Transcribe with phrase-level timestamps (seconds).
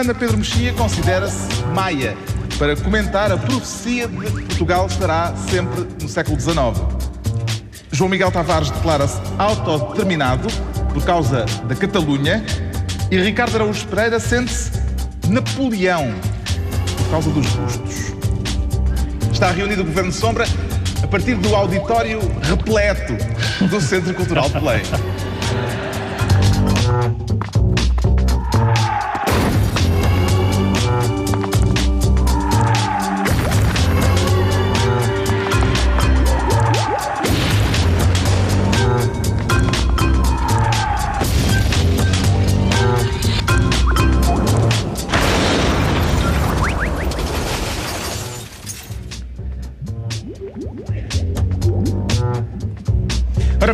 [0.00, 2.16] Semana, Pedro Mexia considera-se maia
[2.58, 6.56] para comentar a profecia de que Portugal estará sempre no século XIX.
[7.92, 10.48] João Miguel Tavares declara-se autodeterminado
[10.94, 12.42] por causa da Catalunha
[13.10, 14.70] e Ricardo Araújo Pereira sente-se
[15.28, 16.14] Napoleão
[16.96, 18.14] por causa dos bustos.
[19.30, 20.46] Está reunido o Governo Sombra
[21.02, 23.18] a partir do auditório repleto
[23.66, 24.82] do Centro Cultural de Belém.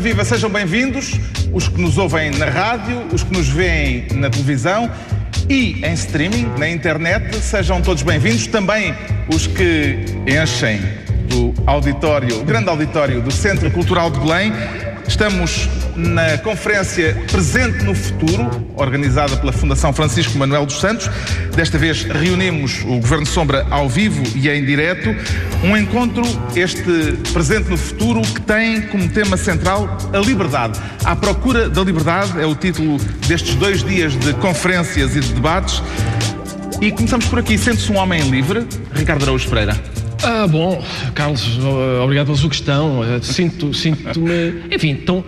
[0.07, 1.19] Viva, sejam bem-vindos
[1.53, 4.89] os que nos ouvem na rádio, os que nos veem na televisão
[5.51, 8.47] e em streaming, na internet, sejam todos bem-vindos.
[8.47, 8.95] Também
[9.27, 9.99] os que
[10.29, 10.81] enchem
[11.35, 14.53] o auditório, o grande auditório do Centro Cultural de Belém.
[15.09, 21.09] Estamos na conferência Presente no Futuro, organizada pela Fundação Francisco Manuel dos Santos.
[21.55, 25.15] Desta vez reunimos o Governo Sombra ao vivo e em direto.
[25.65, 26.23] Um encontro,
[26.55, 30.79] este Presente no Futuro, que tem como tema central a liberdade.
[31.05, 35.83] À procura da liberdade é o título destes dois dias de conferências e de debates.
[36.81, 37.57] E começamos por aqui.
[37.57, 38.67] Sente-se um homem livre?
[38.93, 39.81] Ricardo Araújo Pereira.
[40.23, 40.83] Ah, bom,
[41.15, 41.59] Carlos,
[42.03, 43.01] obrigado pela sua questão.
[43.23, 44.63] Sinto, sinto-me.
[44.75, 45.25] Enfim, tão,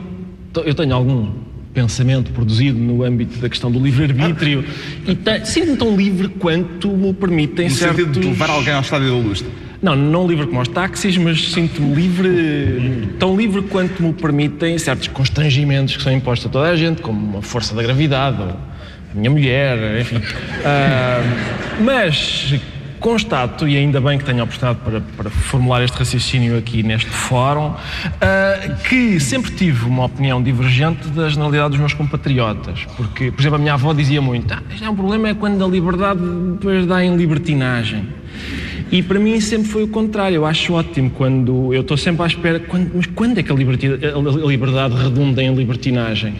[0.64, 1.30] eu tenho algum
[1.74, 4.64] pensamento produzido no âmbito da questão do livre-arbítrio
[5.06, 8.04] e te, sinto-me tão livre quanto me permitem no certos...
[8.04, 9.44] sentido de levar alguém ao estádio da luz.
[9.80, 15.06] Não, não livre como aos táxis, mas sinto-me livre, tão livre quanto me permitem certos
[15.06, 19.14] constrangimentos que são impostos a toda a gente, como a força da gravidade, ou a
[19.14, 20.16] minha mulher, enfim.
[20.16, 22.54] Uh, mas
[22.98, 27.10] constato, e ainda bem que tenho a oportunidade para, para formular este raciocínio aqui neste
[27.10, 32.86] fórum, uh, que sempre tive uma opinião divergente da generalidade dos meus compatriotas.
[32.96, 35.64] Porque, por exemplo, a minha avó dizia muito: ah, isto é um problema é quando
[35.64, 36.20] a liberdade
[36.52, 38.06] depois dá em libertinagem.
[38.90, 40.36] E para mim sempre foi o contrário.
[40.36, 43.54] Eu acho ótimo quando eu estou sempre à espera, quando, mas quando é que a,
[43.54, 46.34] a liberdade redunda em libertinagem?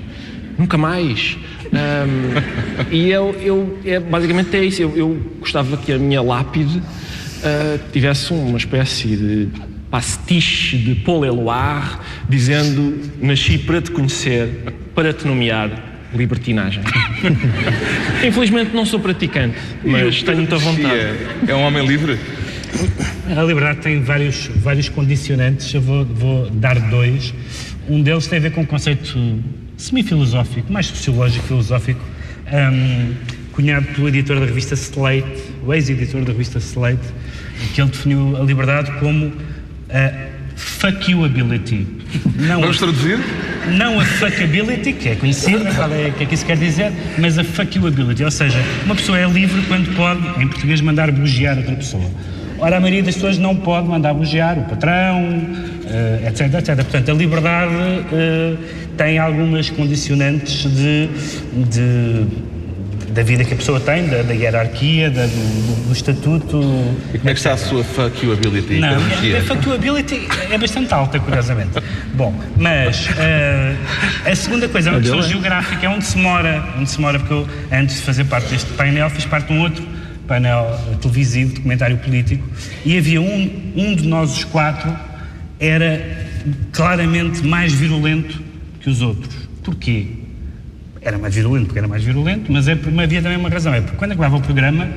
[0.59, 1.39] Nunca mais.
[1.73, 4.83] Um, e eu, eu é, basicamente é isso.
[4.83, 9.49] Eu, eu, gostava que a minha lápide uh, tivesse uma espécie de
[9.91, 14.49] pastiche de Paul Eluard dizendo: Nasci para te conhecer,
[14.95, 15.71] para te nomear
[16.15, 16.83] libertinagem.
[18.27, 21.19] Infelizmente não sou praticante, mas tenho muita vontade.
[21.47, 22.19] É um homem livre?
[23.37, 27.35] A liberdade tem vários, vários condicionantes, eu vou, vou dar dois.
[27.89, 29.19] Um deles tem a ver com o conceito
[29.79, 32.01] semi-filosófico, mais sociológico filosófico,
[32.53, 33.15] um,
[33.53, 35.27] cunhado pelo editor da revista Slate,
[35.65, 37.01] o ex-editor da revista Slate,
[37.75, 39.33] que ele definiu a liberdade como
[39.89, 41.87] a fuck you ability.
[42.37, 43.19] Não Vamos a, traduzir?
[43.77, 47.39] Não a fuckability, que é conhecida, qual é, que é que isso quer dizer, mas
[47.39, 51.11] a fuck you ability, ou seja, uma pessoa é livre quando pode, em português, mandar
[51.13, 52.11] bugiar outra pessoa.
[52.59, 55.47] Ora, a maioria das pessoas não pode mandar bugiar o patrão,
[55.89, 56.77] uh, etc, etc.
[56.77, 58.59] Portanto, a liberdade uh,
[58.97, 61.09] tem algumas condicionantes de,
[61.53, 62.27] de,
[63.11, 66.61] da vida que a pessoa tem, da, da hierarquia, da, do, do, estatuto.
[67.13, 68.79] E como é que está a sua fuck you ability?
[68.79, 71.81] Não, a fuck you ability é bastante alta, curiosamente.
[72.15, 76.91] Bom, mas uh, a segunda coisa é uma questão geográfica, é onde se mora, onde
[76.91, 79.85] se mora, porque eu, antes de fazer parte deste painel, fiz parte de um outro
[80.27, 82.47] painel televisivo, documentário político,
[82.85, 84.95] e havia um, um de nós os quatro
[85.59, 86.27] era
[86.73, 88.41] claramente mais virulento
[88.81, 89.49] que os outros.
[89.63, 90.07] Porquê?
[91.01, 93.75] Era mais virulento porque era mais virulento, mas, é, havia também uma razão.
[93.75, 94.89] É porque quando acabava o programa,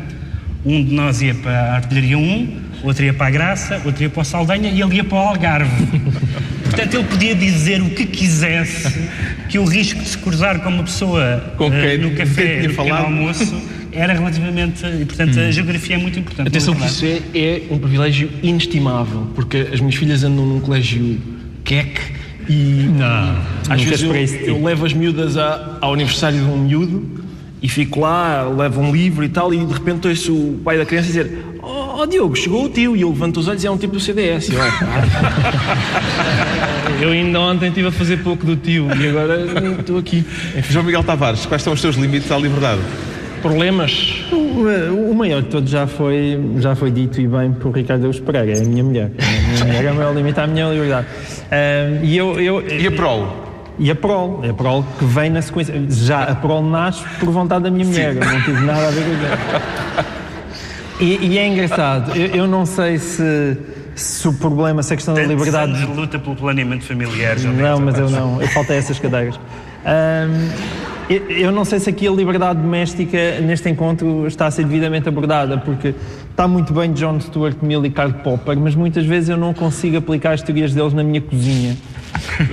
[0.66, 4.10] um de nós ia para a artilharia 1, outro ia para a Graça, outro ia
[4.10, 5.88] para o Saldanha e ele ia para o Algarve.
[6.64, 9.10] Portanto, ele podia dizer o que quisesse,
[9.50, 12.94] que o risco de se cruzar com uma pessoa com quem, uh, no café, no
[12.94, 14.86] almoço, era relativamente.
[14.86, 15.48] E, portanto, hum.
[15.48, 16.48] a geografia é muito importante.
[16.48, 21.20] Atenção, que isso é, é, um privilégio inestimável, porque as minhas filhas andam num colégio
[21.64, 22.02] queque
[22.50, 22.90] e.
[22.98, 23.38] Não,
[23.70, 27.22] às vezes eu, eu, levo as miúdas a, ao aniversário de um miúdo
[27.62, 30.86] e fico lá, levo um livro e tal, e de repente ouço o pai da
[30.86, 32.96] criança dizer: Oh, oh Diogo, chegou o tio.
[32.96, 34.50] E ele levanta os olhos e é um tipo do CDS.
[34.50, 34.60] Eu,
[37.02, 39.46] eu ainda ontem estive a fazer pouco do tio e agora
[39.80, 40.26] estou aqui.
[40.70, 42.82] João Miguel Tavares, quais são os teus limites à liberdade?
[43.42, 44.24] Problemas?
[44.32, 48.20] O, o, maior de todos já foi, já foi dito e bem por Ricardo Deus
[48.20, 49.12] Pereira, é a minha mulher.
[49.18, 51.08] A minha mulher é o maior limite à minha liberdade.
[51.52, 53.28] Um, e eu, eu, e a prole?
[53.80, 55.74] E a prol, a prol que vem na sequência.
[55.90, 59.04] Já a prol nasce por vontade da minha mulher, eu não tive nada a ver
[59.04, 60.22] com isso.
[61.02, 63.58] E, e é engraçado, eu, eu não sei se,
[63.96, 65.72] se o problema, se a questão da Tantos liberdade.
[65.72, 67.40] anos de luta pelo planeamento familiar.
[67.40, 69.40] já Não, mas eu não, eu faltei essas cadeiras.
[69.84, 70.50] Ahm,
[71.30, 75.58] eu- não sei se aqui a liberdade doméstica neste encontro está a ser devidamente abordada,
[75.58, 75.94] porque
[76.30, 79.98] está muito bem John Stuart Mill e Karl Popper, mas muitas vezes eu não consigo
[79.98, 81.76] aplicar as teorias deles na minha cozinha.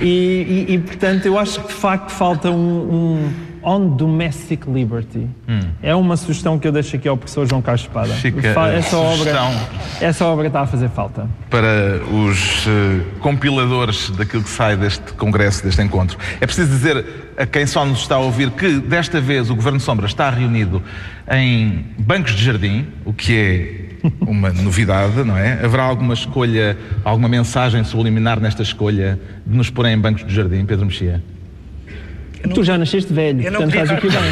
[0.01, 3.29] E, e- e, portanto, eu acho que de facto falta um, um
[3.61, 5.27] on domestic liberty.
[5.83, 8.13] É uma sugestão que eu deixo aqui ao professor João Carlos Espada.
[8.13, 9.31] Fica essa, obra,
[9.99, 11.27] essa obra está a fazer falta.
[11.49, 16.17] para os eh, compiladores daquilo que sai deste congresso, deste encontro.
[16.39, 17.05] É preciso dizer
[17.39, 20.83] a quem só nos está a ouvir que desta vez o Governo Sombra está reunido
[21.31, 25.53] em bancos de jardim, o que é uma novidade, não é?
[25.63, 30.65] Haverá alguma escolha, alguma mensagem subliminar nesta escolha de nos pôr em bancos de jardim,
[30.65, 31.23] Pedro Mexia?
[32.53, 34.31] Tu já nasceste velho, Eu não portanto queria estás aqui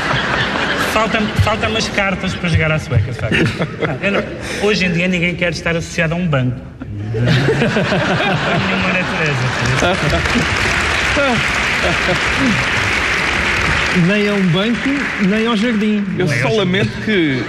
[0.92, 3.36] Faltam falta umas cartas para jogar à sueca, facto.
[4.04, 6.56] Ah, não- hoje em dia ninguém quer estar associado a um banco.
[7.14, 7.22] Não
[8.66, 9.40] nenhuma natureza.
[14.06, 14.88] Nem a um banco,
[15.22, 16.04] nem ao jardim.
[16.18, 17.42] Eu só lamento que.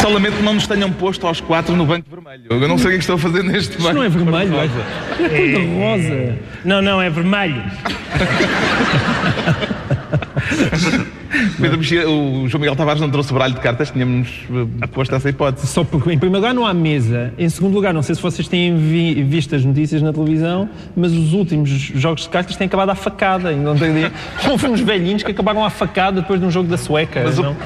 [0.00, 2.44] Só lamento que não nos tenham posto aos quatro no banco vermelho.
[2.50, 3.88] Eu não sei o que é que estou a fazer neste banco.
[3.88, 4.68] Isto não é vermelho, é, é
[5.16, 6.38] cor de rosa.
[6.64, 7.62] Não, não, é vermelho.
[11.60, 14.28] Pedro Mexia, o João Miguel Tavares não trouxe o baralho de cartas, tínhamos
[14.82, 15.66] eh, posto essa hipótese.
[15.66, 17.32] Só porque, em primeiro lugar, não há mesa.
[17.38, 21.12] Em segundo lugar, não sei se vocês têm vi- visto as notícias na televisão, mas
[21.12, 23.52] os últimos jogos de cartas têm acabado à facada.
[23.52, 24.12] Dia.
[24.50, 27.22] Houve uns velhinhos que acabaram à facada depois de um jogo da sueca.
[27.24, 27.56] Mas o, não?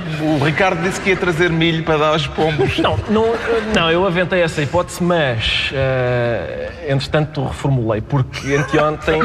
[0.41, 2.79] o Ricardo disse que ia trazer milho para dar aos pombos.
[2.81, 3.27] Não, não,
[3.75, 9.21] não, eu aventei essa hipótese, mas eh, entretanto reformulei, porque anteontem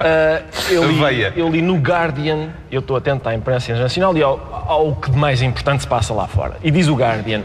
[0.00, 4.66] eh, eu, li, eu li no Guardian, eu estou atento à imprensa internacional e ao,
[4.68, 6.56] ao que de mais importante se passa lá fora.
[6.62, 7.42] E diz o Guardian: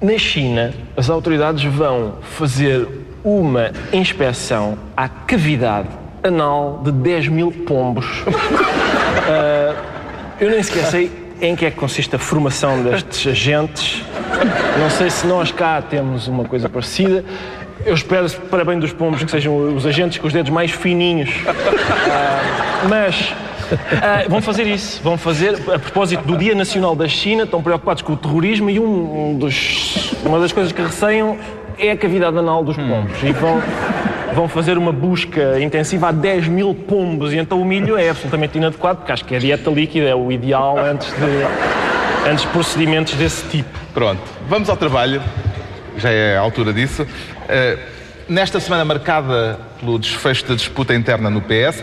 [0.00, 2.88] na China, as autoridades vão fazer
[3.22, 5.88] uma inspeção à cavidade
[6.22, 8.06] anal de 10 mil pombos.
[9.28, 9.74] Eh,
[10.40, 11.10] eu nem sei
[11.40, 14.02] em que é que consiste a formação destes agentes.
[14.78, 17.24] Não sei se nós cá temos uma coisa parecida.
[17.84, 21.30] Eu espero, para bem dos pombos, que sejam os agentes com os dedos mais fininhos.
[22.10, 23.34] Ah, mas
[24.02, 25.00] ah, vão fazer isso.
[25.02, 28.78] Vão fazer, a propósito do Dia Nacional da China, estão preocupados com o terrorismo e
[28.78, 31.38] um dos, uma das coisas que receiam
[31.78, 33.22] é a cavidade anal dos pombos.
[33.22, 33.62] E vão,
[34.34, 37.32] vão fazer uma busca intensiva a 10 mil pombos.
[37.32, 40.30] E então o milho é absolutamente inadequado, porque acho que a dieta líquida é o
[40.30, 43.78] ideal antes de, antes procedimentos desse tipo.
[43.94, 45.22] Pronto, vamos ao trabalho.
[45.96, 47.06] Já é a altura disso.
[47.48, 47.78] Eh,
[48.28, 51.82] nesta semana marcada pelo desfecho da disputa interna no PS,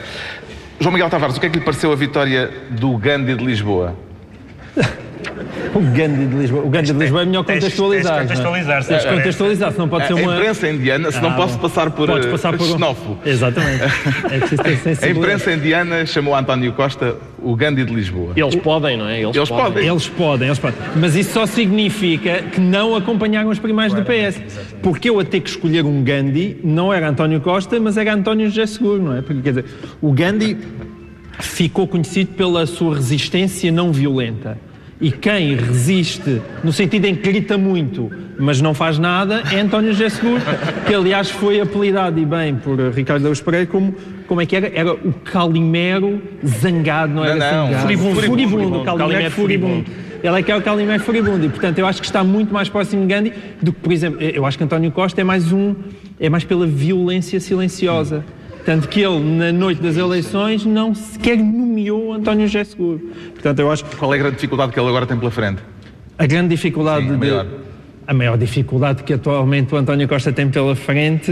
[0.79, 3.95] João Miguel Tavares, o que é que lhe pareceu a vitória do Gandhi de Lisboa?
[5.74, 6.64] O Gandhi de Lisboa.
[6.66, 8.18] O Gandhi de Lisboa é melhor contextualizar.
[8.28, 8.60] tens de não é?
[8.60, 9.16] contextualizar, Tens de parece.
[9.18, 10.36] contextualizar, senão pode ser A uma.
[10.36, 13.19] imprensa indiana, se não Ah, posso passar por, Podes eh, passar por um- xenófobo.
[13.25, 13.84] Exatamente.
[14.31, 18.33] É preciso ter A imprensa indiana chamou António Costa o Gandhi de Lisboa.
[18.36, 19.21] Eles podem, não é?
[19.21, 19.86] Eles podem.
[19.88, 20.78] Eles podem, eles podem.
[20.95, 24.42] Mas isso só significa que não acompanharam os primários do PS.
[24.81, 28.47] Porque eu a ter que escolher um Gandhi, não era António Costa, mas era António
[28.47, 29.21] José Seguro, não é?
[29.21, 29.66] Porque, quer dizer,
[30.02, 30.57] o Gandhi
[31.40, 34.57] ficou conhecido pela sua resistência não violenta.
[34.99, 39.92] E quem resiste, no sentido em que grita muito, mas não faz nada, é António
[39.94, 40.42] José Seguro,
[40.87, 43.94] que aliás foi apelidado, e bem, por Ricardo Araújo Pereira, como,
[44.27, 44.71] como é que era?
[44.73, 47.81] Era o Calimero zangado, não era Não, não, zangado?
[47.83, 48.16] furibundo.
[48.16, 49.85] Furibundo, Furibundo, o Calimero Calimero furibundo.
[50.23, 52.68] Ele é que é o Calimero furibundo e, portanto, eu acho que está muito mais
[52.68, 55.75] próximo de Gandhi do que, por exemplo, eu acho que António Costa é mais um,
[56.19, 58.25] é mais pela violência silenciosa.
[58.68, 63.00] Tanto que ele, na noite das eleições, não sequer nomeou António José Seguro.
[63.33, 65.62] Portanto, eu acho que Qual é a grande dificuldade que ele agora tem pela frente?
[66.19, 67.47] a grande dificuldade Sim, a de- maior.
[68.06, 71.31] a maior dificuldade que atualmente o António Costa tem pela frente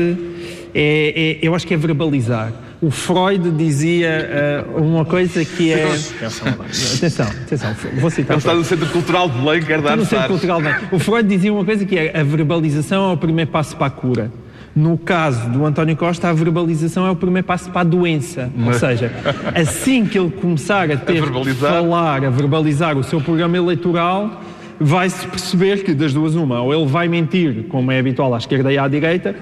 [0.73, 2.53] é, é- eu acho que é verbalizar.
[2.81, 5.83] O Freud dizia ah, uma coisa que é.
[5.87, 8.35] Atenção, atenção, vou citar.
[8.35, 10.27] Ele está no Centro Cultural de Belém, quer Está no Centro.
[10.29, 10.73] Cultural bem.
[10.89, 13.89] O Freud dizia uma coisa que é a verbalização é o primeiro passo para a
[13.89, 14.31] cura.
[14.75, 18.51] No caso do António Costa, a verbalização é o primeiro passo para a doença.
[18.65, 19.09] Ou seja,
[19.55, 21.71] assim que ele começar a ter verbalizar.
[21.71, 24.41] falar, a verbalizar o seu programa eleitoral,
[24.77, 28.73] vai-se perceber que das duas uma, ou ele vai mentir, como é habitual à esquerda
[28.73, 29.33] e à direita,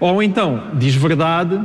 [0.00, 1.60] ou então diz verdade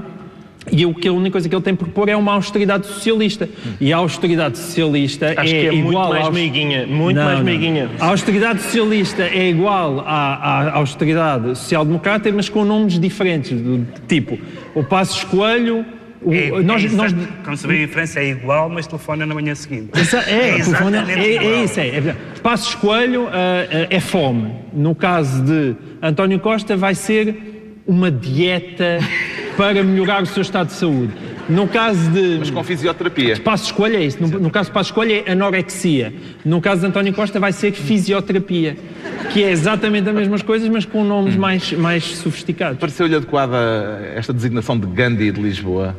[0.71, 3.47] e o que a única coisa que ele tem por propor é uma austeridade socialista.
[3.79, 7.39] E a austeridade socialista Acho é, que é muito igual mais aos- meiguinha, muito mais
[7.41, 7.89] meiguinha.
[7.99, 14.37] A austeridade socialista é igual à, à austeridade social-democrata, mas com nomes diferentes, do tipo
[14.73, 15.85] o Passos Coelho,
[16.23, 17.15] O- É, nós, é nós.
[17.43, 19.91] Como se vê em França é igual, mas telefona na manhã seguinte.
[19.93, 21.87] É, É telefone- exatamente é, é isso, é.
[21.89, 22.15] é.
[22.41, 24.51] Passos Coelho ah, ah, é fome.
[24.73, 27.35] No caso de António Costa, vai ser
[27.85, 28.97] uma dieta
[29.57, 31.13] para melhorar o seu estado de saúde.
[31.47, 32.37] No caso de.
[32.39, 33.39] Mas com fisioterapia.
[33.39, 34.21] Passos Coelho é isso.
[34.21, 36.13] No, no caso de Passos Coelho é anorexia.
[36.43, 38.75] No caso de António Costa vai ser fisioterapia.
[39.31, 42.79] Que é exatamente as mesmas coisas, mas com nomes mais, mais sofisticados.
[42.79, 43.57] Pareceu-lhe adequada
[44.15, 45.95] esta designação de Gandhi de Lisboa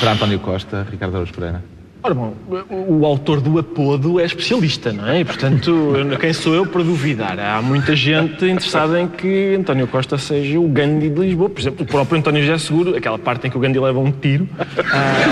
[0.00, 1.75] para António Costa, Ricardo Araújo Pereira?
[2.06, 2.34] Ora bom,
[2.70, 5.18] o, autor do apodo é especialista, não é?
[5.18, 7.36] E, portanto, quem sou eu para duvidar?
[7.36, 11.50] Há muita gente interessada em que António Costa seja o Gandhi de Lisboa.
[11.50, 14.12] Por exemplo, o próprio António José Seguro, aquela parte em que o Gandhi leva um
[14.12, 14.48] tiro.
[14.60, 15.24] ah,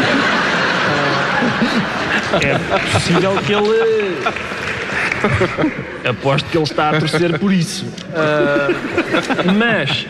[2.32, 2.58] ah, é
[2.92, 4.18] possível que ele.
[6.10, 7.86] Aposto que ele está a torcer por isso.
[8.12, 8.66] Ah,
[9.56, 10.06] mas.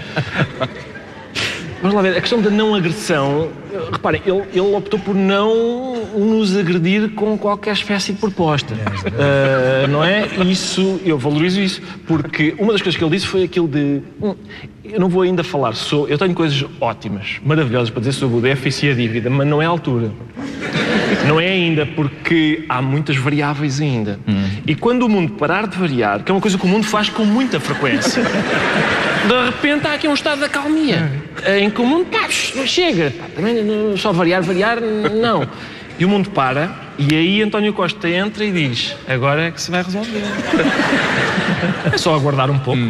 [1.84, 3.50] Vamos lá ver, a questão da não agressão,
[3.92, 8.74] reparem, ele, ele optou por não nos agredir com qualquer espécie de proposta.
[9.18, 10.26] Eh, não é?
[10.46, 14.00] Isso, eu valorizo isso, porque uma das coisas que ele disse foi aquilo de.
[14.22, 14.34] "Hum,
[14.82, 16.10] eu não vou ainda falar sobre.
[16.14, 19.60] Eu tenho coisas ótimas, maravilhosas para dizer sobre o déficit e a dívida, mas não
[19.60, 20.10] é a altura.
[21.28, 24.18] Não é ainda, porque há muitas variáveis ainda.
[24.66, 27.10] E quando o mundo parar de variar, que é uma coisa que o mundo faz
[27.10, 28.22] com muita frequência,
[29.28, 31.10] de repente há aqui um estado de acalmia,
[31.58, 33.12] em que o mundo, pá, chega.
[33.96, 35.46] Só variar, variar, não.
[35.98, 39.70] E o mundo para, e aí António Costa entra e diz: agora é que se
[39.70, 40.22] vai resolver.
[41.92, 42.80] É só aguardar um pouco.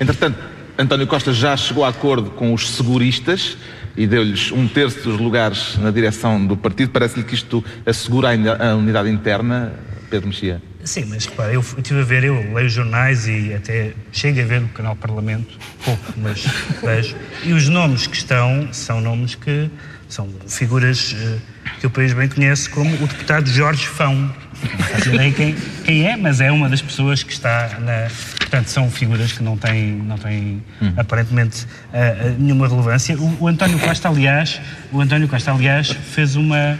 [0.00, 0.38] Entretanto,
[0.78, 3.56] António Costa já chegou a acordo com os seguristas
[3.96, 6.90] e deu-lhes um terço dos lugares na direção do partido.
[6.90, 9.72] Parece-lhe que isto assegura a unidade interna,
[10.10, 10.62] Pedro Mexia?
[10.86, 14.62] Sim, mas repara, eu estive a ver, eu leio jornais e até chego a ver
[14.62, 16.46] o canal Parlamento, pouco, mas
[16.80, 17.16] vejo.
[17.42, 19.68] E os nomes que estão são nomes que
[20.08, 21.38] são figuras eh,
[21.80, 24.14] que o país bem conhece, como o deputado Jorge Fão.
[24.14, 28.08] Não faço ideia quem, quem é, mas é uma das pessoas que está na.
[28.38, 30.62] Portanto, são figuras que não têm, não têm
[30.96, 33.18] aparentemente eh, eh, nenhuma relevância.
[33.18, 34.60] O, o António Costa, aliás,
[34.92, 36.78] o António Costa, aliás, fez uma.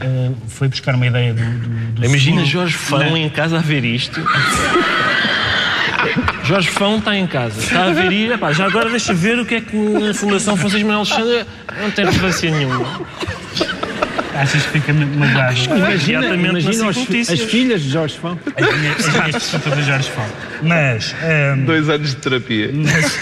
[0.00, 1.42] Eh, foi buscar uma ideia do.
[1.42, 4.20] do, do Imagina seguro Jorge Fão na- em casa a ver isto.
[6.44, 9.46] Jorge Fão está em casa, está a ver e epá, já agora deixa ver o
[9.46, 9.76] que é que
[10.10, 11.46] a Fundação Francisco Manuel Alexandre
[11.80, 13.00] não tem relevância nenhuma.
[14.36, 15.54] Achas que fica magoado?
[15.78, 18.38] Imagina, imagina os fi- as filhas de Jorge Fão.
[18.56, 20.26] As minhas, as minhas desculpas a Jorge Fão.
[20.62, 22.70] Mas, ehm, Dois anos de terapia.
[22.74, 23.18] mas,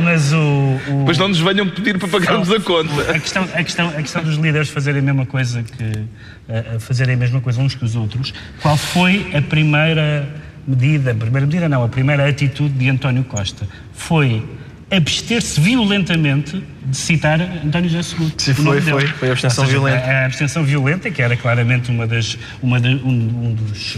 [0.00, 3.10] mas o, o- Pois não nos venham pedir para pagarmos a conta.
[3.10, 5.84] a, questão, a, questão, a questão dos líderes fazerem a mesma coisa que
[6.48, 10.28] a, a fazerem a mesma coisa uns que os outros, qual foi a primeira
[10.66, 13.66] medida, a primeira medida não, a primeira atitude de António Costa?
[13.92, 14.44] Foi
[14.90, 18.32] abster-se violentamente de citar António José Seguro.
[18.36, 19.06] Sim, foi, foi.
[19.06, 20.04] Foi a abstenção seja, violenta.
[20.06, 22.96] A, a abstenção violenta, que era claramente uma das, uma da- um,
[23.50, 23.96] um dos...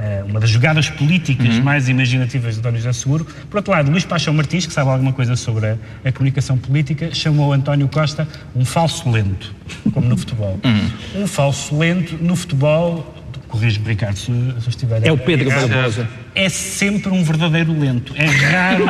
[0.00, 1.62] eh, uma das jogadas políticas Uhum.
[1.62, 3.26] mais imaginativas de António José Seguro.
[3.50, 7.14] Por outro lado, Luís Paixão Martins, que sabe alguma coisa sobre a, a comunicação política,
[7.14, 8.26] chamou António Costa
[8.56, 9.54] um falso lento,
[9.92, 10.58] como no futebol.
[10.64, 11.22] Uhum.
[11.22, 13.14] Um falso lento no futebol,
[13.50, 16.08] corrijo-me Ricardo se, se eu estiver É o Pedro Barbosa.
[16.34, 18.14] É sempre um verdadeiro lento.
[18.16, 18.84] É raro,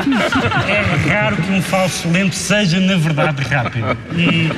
[0.69, 3.97] é raro que um falso lento seja, na verdade, rápido.
[4.14, 4.50] E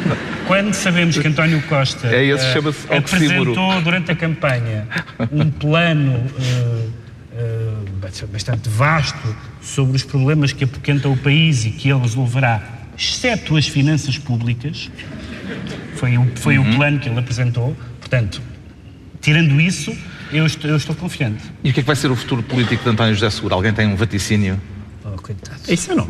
[0.47, 4.89] quando sabemos que António Costa É esse, chama-se apresentou durante a campanha
[5.31, 6.89] um plano eh,
[7.37, 12.61] eh, bastante vasto sobre os problemas que apoquenta o país e que ele resolverá,
[12.99, 14.91] exceto as finanças públicas,
[15.95, 17.77] foi, o, foi o plano que ele apresentou.
[18.01, 18.43] Portanto,
[19.23, 19.97] tirando isso,
[20.31, 21.43] eu estou, eu estou confiante.
[21.65, 23.55] E o que é que vai ser o futuro político de António José Seguro?
[23.55, 24.61] Alguém tem um vaticínio?
[25.05, 25.59] Oh, coitado.
[25.69, 26.09] Isso eu não.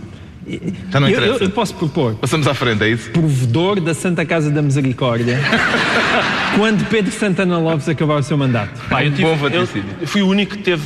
[0.91, 1.45] Já não Eu, eu- interessa.
[1.45, 3.11] eu posso propor Passamos à frente, é isso?
[3.11, 5.39] provedor da Santa Casa da Misericórdia
[6.59, 8.81] quando Pedro Santana Lopes acabar o seu mandato.
[8.89, 9.87] Pá, eu, tive- Bom vaticínio.
[10.01, 10.83] eu fui o único que teve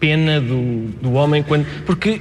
[0.00, 1.66] pena do, do homem quando.
[1.84, 2.20] Porque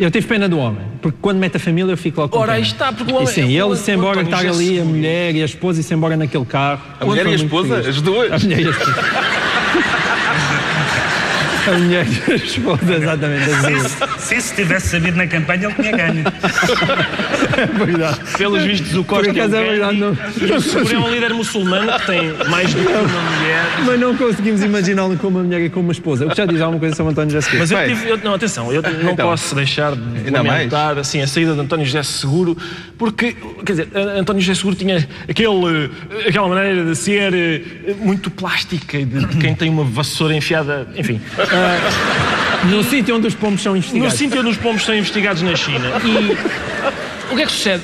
[0.00, 2.52] Eu tive pena do homem, porque quando mete a família eu fico logo com Ora,
[2.54, 2.64] pena.
[2.66, 5.42] está, porque o homem- E sim, o- ele se embora estar ali, a mulher e
[5.42, 6.80] a esposa e se embora naquele carro.
[7.00, 7.68] A mulher e a esposa?
[7.76, 7.88] feliz.
[7.88, 8.32] As duas?
[8.32, 8.92] A mulher e a esposa.
[11.66, 13.50] A mulher e a esposa, exatamente.
[13.50, 14.20] as duas.
[14.20, 16.24] Se isso tivesse sabido na campanha, ele tinha ganho.
[17.56, 18.18] É verdade.
[18.36, 20.10] pelos vistos o Costa Por acaso é verdade, não.
[20.12, 23.64] o Seguro é um líder muçulmano que tem mais do que uma mulher.
[23.86, 26.26] Mas não conseguimos imaginá-lo como uma mulher e como uma esposa.
[26.26, 27.60] O que já diz alguma coisa sobre António José Seguro?
[27.60, 27.88] Mas eu Bem.
[27.88, 31.60] tive, eu- não, atenção, eu não Então, posso deixar de lamentar assim, a saída de
[31.60, 32.56] António José Seguro,
[32.98, 33.88] porque, quer dizer,
[34.18, 35.90] António José Seguro tinha aquele,
[36.26, 41.20] aquela maneira de ser eh, muito plástica, de, de quem tem uma vassoura enfiada, enfim.
[42.70, 44.14] No sítio onde os pombos são No investigados.
[44.14, 45.86] sítio onde os pombos são investigados na China.
[46.04, 47.82] E o que é que sucede?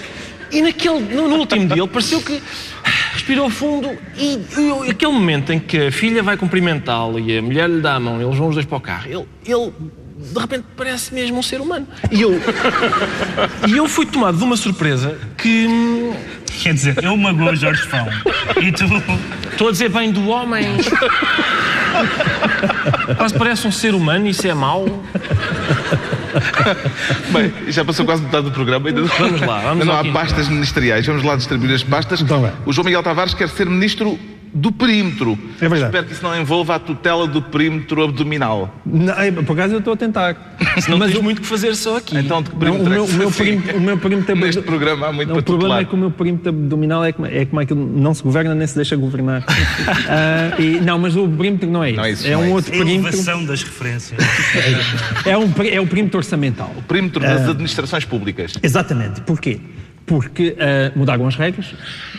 [0.51, 2.41] E naquele, no, no último dia ele pareceu que
[3.13, 4.39] respirou fundo e,
[4.87, 8.01] e aquele momento em que a filha vai cumprimentá-lo e a mulher lhe dá a
[8.01, 9.73] mão, eles vão os dois para o carro, ele, ele
[10.17, 11.87] de repente parece mesmo um ser humano.
[12.11, 12.41] E eu,
[13.69, 15.69] e eu fui tomado de uma surpresa que.
[16.63, 18.07] Quer dizer, eu magoo Jorge Fão
[18.61, 18.85] e tu.
[19.53, 20.65] Estou a dizer bem do homem.
[23.17, 24.85] Quase parece um ser humano, isso é mau.
[27.33, 28.89] Bem, já passou quase metade do programa.
[28.89, 31.07] Ainda Vamos lá, vamos ainda não há pastas ministeriais.
[31.07, 32.21] Vamos lá distribuir as pastas.
[32.21, 32.53] Então vai.
[32.67, 34.19] o João Miguel Tavares quer ser ministro
[34.55, 35.39] do perímetro.
[35.61, 35.85] É verdade.
[35.85, 38.75] Espero que isso não envolva a tutela do perímetro abdominal.
[38.85, 40.57] Não, é, por acaso eu estou a tentar.
[40.89, 42.17] Não Mas tens o- muito que fazer só aqui.
[42.17, 44.37] Então, de que Não, perímetro o, meu, é que o, meu perímetro, o meu perímetro
[44.49, 45.83] Neste programa há muito Não, para o problema tutelar.
[45.83, 48.67] é que o meu perímetro abdominal é como, é como aquilo não se governa nem
[48.67, 49.45] se deixa governar.
[50.11, 51.97] Ah, e- não, mas o perímetro não é isso.
[51.99, 53.09] Não é isso, é não um é outro perímetro.
[53.09, 54.19] Elevação das referências.
[55.27, 56.75] É, um, é o perímetro orçamental.
[56.87, 57.51] Perímetro das Ah.
[57.51, 58.55] administrações públicas.
[58.63, 59.21] Exatamente.
[59.23, 59.61] Porquê?
[60.09, 61.75] Porque ah, mudaram as regras.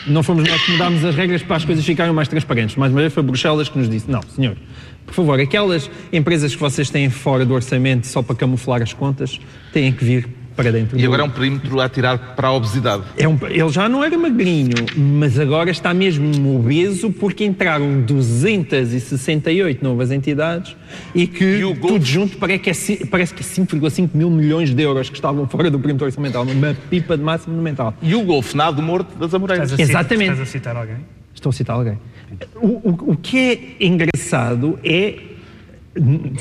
[0.08, 2.76] Não fomos nós que mudámos as regras para as coisas ficarem mais transparentes.
[2.76, 4.56] Mais uma vez foi Bruxelas que nos disse: não, senhor,
[5.06, 9.40] por favor, aquelas empresas que vocês têm fora do orçamento só para camuflar as contas
[9.74, 12.52] têm que vir para dentro E do- agora é um perímetro a tirar para a
[12.54, 13.04] obesidade.
[13.18, 19.84] É um- ele já não era magrinho, mas agora está mesmo obeso porque entraram 268
[19.84, 20.76] novas entidades
[21.14, 21.88] e que E o Golfo?
[21.94, 25.16] tudo junto parece que, é, ci- parece que é 5,5 mil milhões de euros que
[25.16, 26.44] estavam fora do perímetro orçamental.
[26.44, 27.94] Uma pipa de massa monumental.
[28.02, 29.72] E o golfenado morto das Amoreiras.
[29.72, 30.32] Estás a citar- Exatamente.
[30.32, 30.98] Estás a citar alguém?
[31.34, 31.98] Estou a citar alguém.
[32.56, 33.38] O, o- o que
[33.80, 35.16] é engraçado é.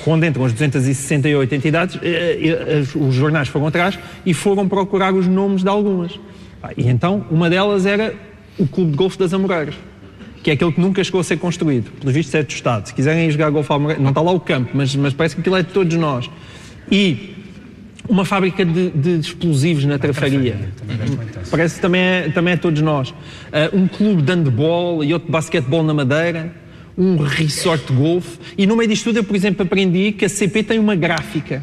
[0.04, 5.26] Quando entram as 268 entidades, eh, eh, os jornais foram atrás e foram procurar os
[5.26, 6.18] nomes de algumas.
[6.62, 8.14] Ah, E então, uma delas era
[8.58, 9.74] o Clube de Golfe das Amoreiras,
[10.42, 11.90] que é aquele que nunca chegou a ser construído.
[12.00, 12.86] Pelo visto, é do Estado.
[12.86, 15.34] Se quiserem ir jogar golfe à Amoreiras, não está lá o campo, mas, mas parece
[15.34, 16.30] que aquilo é de todos nós.
[16.90, 17.34] E
[18.08, 20.56] uma fábrica de, de explosivos na trafaria.
[21.50, 23.14] Parece que também é, também é todos nós.
[23.52, 26.52] Ah, um clube de handball e outro de basquetebol na Madeira,
[26.98, 28.36] um resort de golfe.
[28.58, 31.62] E no meio disto tudo, eu, por exemplo, aprendi que a CP tem uma gráfica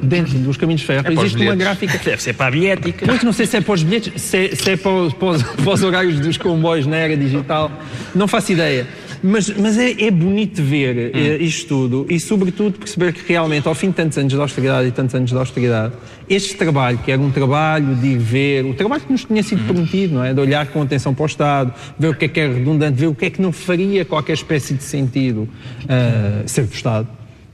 [0.00, 1.04] dentro dos caminhos de ferro.
[1.08, 1.98] os Existe uma gráfica.
[2.04, 3.04] Deve ser para a bilhética.
[3.06, 5.28] Pois não sei se é para os bilhetes, se é, se é para, os, para
[5.28, 7.70] os- para os horários dos comboios na era digital,
[8.14, 8.86] não faço ideia.
[9.22, 13.74] Mas, mas é, é bonito ver eh, isto tudo e, sobretudo, perceber que realmente, ao
[13.74, 15.94] fim de tantos anos de austeridade e tantos anos de austeridade,
[16.28, 19.64] este trabalho, que era um trabalho de ir ver, o trabalho que nos tinha sido
[19.64, 20.34] prometido, não é?
[20.34, 23.06] De olhar com atenção para o Estado, ver o que é que é redundante, ver
[23.06, 25.48] o que é que não faria qualquer espécie de sentido
[25.88, 27.06] ah, ser do Estado.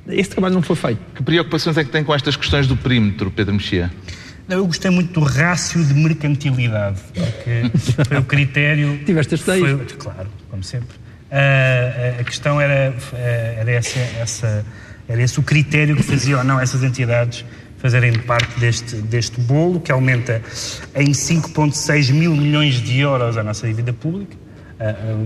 [0.09, 1.01] Esse trabalho não foi feito.
[1.15, 3.93] Que preocupações é que tem com estas questões do perímetro, Pedro Mexia?
[4.49, 7.71] Não, Eu gostei muito do rácio de mercantilidade, porque
[8.09, 8.99] foi o critério.
[9.05, 9.61] Tiveste as seis.
[9.61, 10.97] foi- Claro, como sempre.
[11.31, 13.17] Ah, a- a questão era, ah,
[13.61, 14.65] era, essa, essa-
[15.09, 17.45] era esse o critério que fazia ou não essas entidades
[17.79, 20.43] fazerem parte deste, deste bolo, que aumenta
[20.97, 24.37] em 5,6 mil milhões de euros a nossa dívida pública,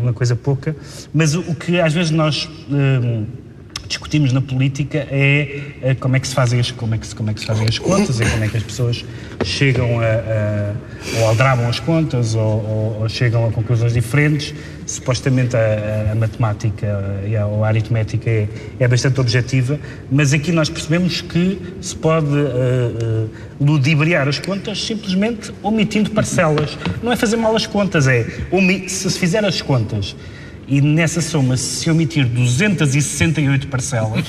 [0.02, 0.74] uma coisa pouca,
[1.14, 2.48] mas o, o que às vezes nós.
[3.92, 7.14] Discutimos na política é, eh, como é que se fazem as como é que se,
[7.14, 9.04] como é que se fazem as contas e como é que as pessoas
[9.44, 14.54] chegam a, a ou aldrabam as contas ou, ou- ou chegam a conclusões diferentes.
[14.86, 15.60] Supostamente a,
[16.08, 16.86] a- a matemática
[17.26, 18.48] e a, ou a aritmética é,
[18.80, 19.78] é bastante objetiva
[20.10, 23.26] mas aqui nós percebemos que se pode eh, eh,
[23.60, 26.76] ludibriar as contas simplesmente omitindo parcelas.
[27.02, 28.24] Não é fazer mal as contas é
[28.88, 30.16] se se fizer as contas
[30.68, 34.24] e nessa soma, se omitir 268 parcelas,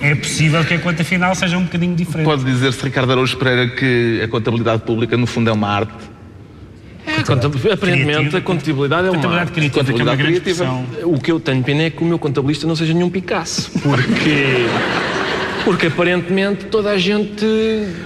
[0.00, 2.24] é possível que a conta final seja um bocadinho diferente.
[2.26, 5.92] Pode dizer-se, Ricardo Araújo Pereira, que a contabilidade pública, no fundo, é uma arte.
[7.04, 8.38] É, conta- aparentemente Criativa.
[8.38, 9.52] a contabilidade é uma Contabilidade arte.
[9.52, 10.64] criativa, que é uma Contabilidade criativa.
[10.64, 11.12] expressão.
[11.12, 14.66] O que eu tenho pena é que o meu contabilista não seja nenhum Picasso, porque
[15.64, 17.44] porque aparentemente toda a gente,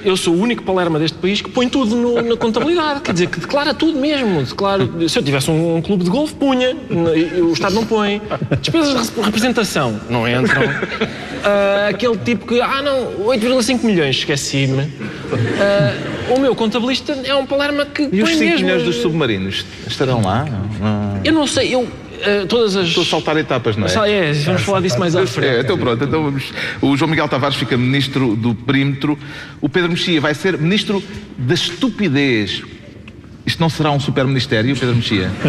[0.05, 3.27] eu sou o único palerma deste país que põe tudo no- na contabilidade, quer dizer
[3.29, 6.77] que declara tudo mesmo, declara, se eu tivesse um, um clube de golfe punha,
[7.41, 8.21] o Estado não põe,
[8.61, 10.63] despesas de representação não entram,
[11.49, 14.91] Ah, aquele tipo que, ah não, 8,5 milhões, esqueci-me.
[15.61, 15.95] Ah,
[16.35, 18.67] o meu contabilista é um palerma que E os põe 5 mesmo.
[18.67, 20.45] milhões dos submarinos estarão lá?
[20.45, 21.21] Não.
[21.25, 21.87] Eu não sei, eu
[22.23, 24.11] ah, todas as Estou a saltar etapas, não é?
[24.11, 25.49] é, vamos falar disso mais à frente.
[25.49, 26.53] É, então pronto, então vamos.
[26.81, 29.19] O João Miguel Tavares fica ministro do perímetro.
[29.61, 31.03] O Pedro Mexia vai ser ministro
[31.37, 32.63] da estupidez.
[33.45, 35.31] Isto não será um super-ministério, Pedro Mexia?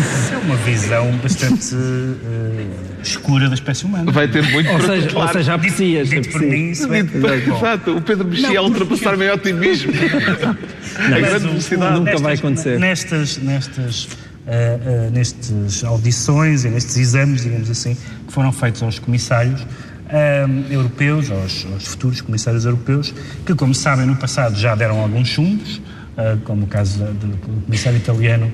[0.00, 4.10] Isso é uma visão bastante eh, escura da espécie humana.
[4.12, 6.08] Vai ter muito Ou para seja, ou seja aprecias.
[6.08, 6.60] Dito por aprecias.
[6.60, 9.92] mim, isso é Dito- Exato, o Pedro Mexia a ultrapassar meu otimismo.
[10.96, 11.92] a Mas grande velocidade.
[11.94, 12.78] Nunca nestas- vai acontecer.
[12.78, 14.08] Nestas, nestas,
[14.46, 17.94] ah, ah, nestas audições e nestes exames, digamos assim,
[18.26, 19.60] que foram feitos aos comissários,
[20.08, 23.12] um, europeus, aos, aos, futuros comissários europeus,
[23.44, 25.76] que, como sabem, no passado já deram alguns chumbos,
[26.16, 28.50] uh, como o caso do, do comissário italiano,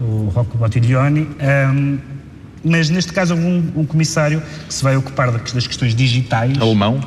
[0.00, 1.28] o Rocco Bottiglione,
[1.70, 1.98] um,
[2.64, 6.58] mas neste caso houve um, um, comissário que se vai ocupar das questões digitais.
[6.60, 7.00] Alemão?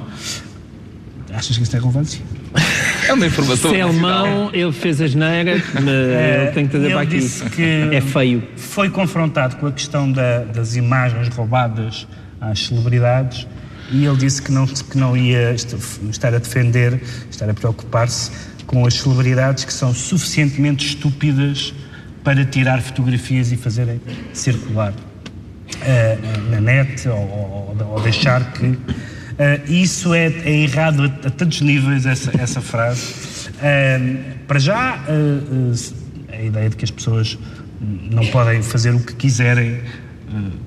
[1.34, 2.22] Achas que isso tem relevância?
[3.08, 3.72] É uma informação.
[3.72, 7.20] Se é alemão, ele fez as neiras, é, ele tem que trazer para aqui.
[7.56, 8.44] que é feio.
[8.56, 12.08] Foi confrontado com a questão da, das imagens roubadas
[12.40, 13.48] às celebridades
[13.92, 18.32] e ele disse que não, que não ia estar a defender, estar a preocupar-se
[18.66, 21.74] com as celebridades que são suficientemente estúpidas
[22.24, 24.02] para tirar fotografias e fazerem
[24.34, 24.94] circular
[26.50, 28.66] na net ou, ou, deixar que.
[28.66, 33.14] Uh, isso é, é errado a, a, tantos níveis, essa, essa frase.
[33.58, 35.00] Uh, para já,
[36.32, 37.38] a ideia de que as pessoas
[37.80, 39.82] não podem fazer o que quiserem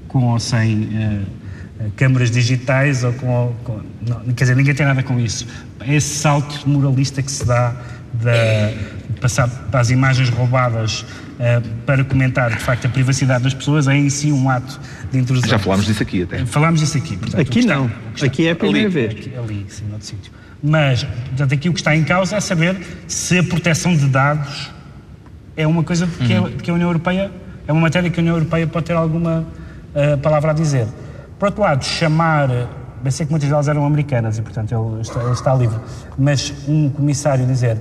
[0.07, 1.27] com ou sem
[1.97, 3.55] câmaras digitais ou com.
[3.65, 5.47] com não, quer dizer, ninguém tem nada com isso.
[5.81, 7.75] É esse salto moralista que se dá
[8.13, 11.05] de passar para as imagens roubadas uh,
[11.87, 14.79] para comentar, de facto, a privacidade das pessoas é em si um ato
[15.11, 15.49] de intrusão.
[15.49, 16.45] Já falámos disso aqui até.
[16.45, 17.17] Falámos disso aqui.
[17.17, 17.91] Portanto, aqui está, não.
[18.15, 19.13] Está, aqui é a primeira ali, vez.
[19.13, 20.33] Aqui, ali, sim, noutro sítio.
[20.63, 22.77] Mas, portanto, aqui o que está em causa é saber
[23.07, 24.71] se a proteção de dados
[25.57, 26.47] é uma coisa que, uhum.
[26.47, 27.33] é, que a União Europeia,
[27.67, 29.47] é uma matéria que a União Europeia pode ter alguma
[29.95, 30.87] uh, palavra a dizer.
[31.39, 32.49] Por outro lado, chamar.
[33.03, 35.79] Bem sei que muitas delas eram americanas e, portanto, ele está, ele está livre.
[36.19, 37.79] Mas um comissário dizer,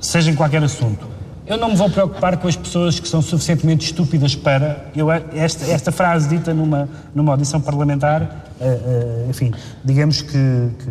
[0.00, 1.06] seja em qualquer assunto,
[1.46, 4.86] eu não me vou preocupar com as pessoas que são suficientemente estúpidas para.
[4.94, 9.52] Eu, esta, esta frase dita numa, numa audição parlamentar, uh, uh, enfim,
[9.84, 10.90] digamos que, que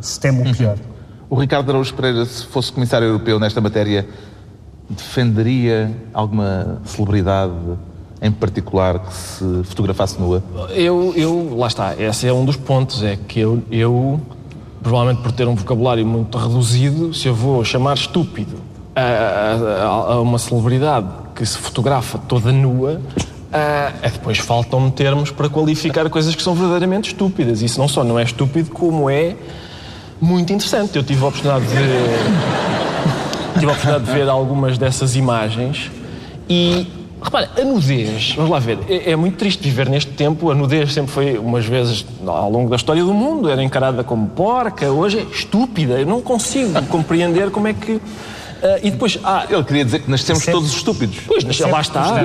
[0.00, 0.54] se teme o uhum.
[0.54, 0.76] pior.
[1.30, 4.08] O Ricardo Araújo Pereira, se fosse comissário europeu nesta matéria,
[4.90, 7.52] defenderia alguma celebridade
[8.20, 10.42] em particular que se fotografasse nua?
[10.70, 14.20] Eu, eu, lá está, esse é um dos pontos, é que eu, eu,
[14.82, 18.65] provavelmente por ter um vocabulário muito reduzido, se eu vou chamar estúpido
[19.00, 23.00] a, a, uma celebridade que se fotografa toda nua,
[23.46, 27.62] Uh, depois faltam-me termos para qualificar coisas que são verdadeiramente estúpidas.
[27.62, 29.34] Isso não só não é estúpido, como é
[30.20, 30.96] muito interessante.
[30.96, 31.74] Eu tive a oportunidade de,
[33.54, 35.90] tive a oportunidade de ver algumas dessas imagens
[36.50, 36.86] e
[37.22, 40.50] Repara, a nudez, vamos lá ver, é, é, muito triste viver neste tempo.
[40.50, 44.28] A nudez sempre foi, umas vezes, ao longo da história do mundo, era encarada como
[44.28, 45.94] porca, hoje é estúpida.
[45.94, 48.00] Eu não consigo compreender como é que.
[48.56, 51.18] Uh, e depois, ah, ele queria dizer que nascemos sempre, todos estúpidos.
[51.26, 52.24] Pois, nasceu, lá está.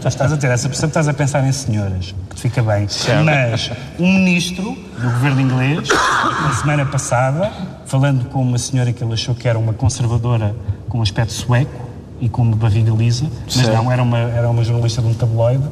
[0.00, 2.88] tu estás a ter essa percepção, estás a pensar em senhoras, que te fica bem.
[2.88, 3.24] Certo.
[3.24, 7.52] Mas um ministro do governo inglês, na semana passada,
[7.86, 10.54] falando com uma senhora que ele achou que era uma conservadora
[10.88, 13.74] com um aspecto sueco, e com uma barriga lisa, mas certo.
[13.74, 15.64] não, era uma, era uma jornalista de um tabloide,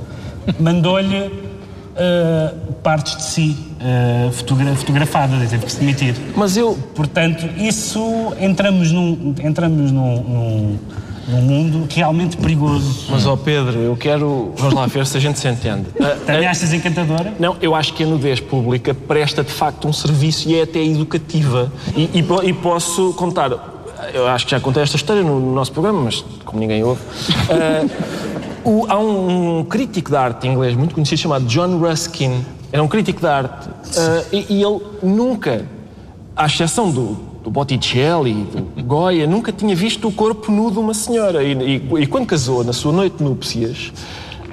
[0.59, 1.50] mandou-lhe
[1.91, 6.15] uh, partes de si uh, fotogra fotografadas, teve que se demitir.
[6.37, 6.79] Mas eu...
[6.95, 8.01] Portanto, isso,
[8.41, 10.79] entramos num, entramos num, num,
[11.29, 13.07] num mundo realmente perigoso.
[13.11, 14.53] Mas, ó Pedro, eu quero.
[14.57, 15.87] Vamos lá ver se a gente se entende.
[16.27, 17.33] Também achas encantadora?
[17.39, 20.83] Não, eu acho que a nudez pública presta de facto um serviço e é até
[20.83, 21.73] educativa.
[21.97, 23.51] E, e, e posso contar
[24.15, 27.01] eu acho que já contei esta história no, no nosso programa, mas como ninguém ouve.
[27.01, 28.30] Uh,
[28.65, 32.45] o, há um, um, crítico de arte inglês muito conhecido chamado John Ruskin.
[32.73, 33.69] Era um crítico de arte.
[33.69, 35.67] Uh, e, e, ele nunca,
[36.37, 40.95] à exceção do, do Botticelli, do Goya, nunca tinha visto o corpo nu de uma
[40.95, 41.43] senhora.
[41.43, 43.93] E, e, e quando casou, na sua noite de núpcias,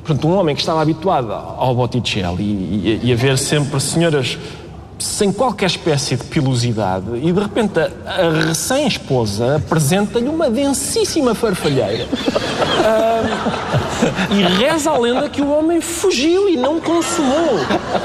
[0.03, 4.37] portanto, um homem que estava habituado ao Botticelli e, e a ver sempre senhoras
[4.99, 12.07] sem qualquer espécie de pilosidade e de repente a, a recém-esposa apresenta-lhe uma densíssima farfalheira.
[14.31, 17.59] e reza a lenda que o homem fugiu e não consumou.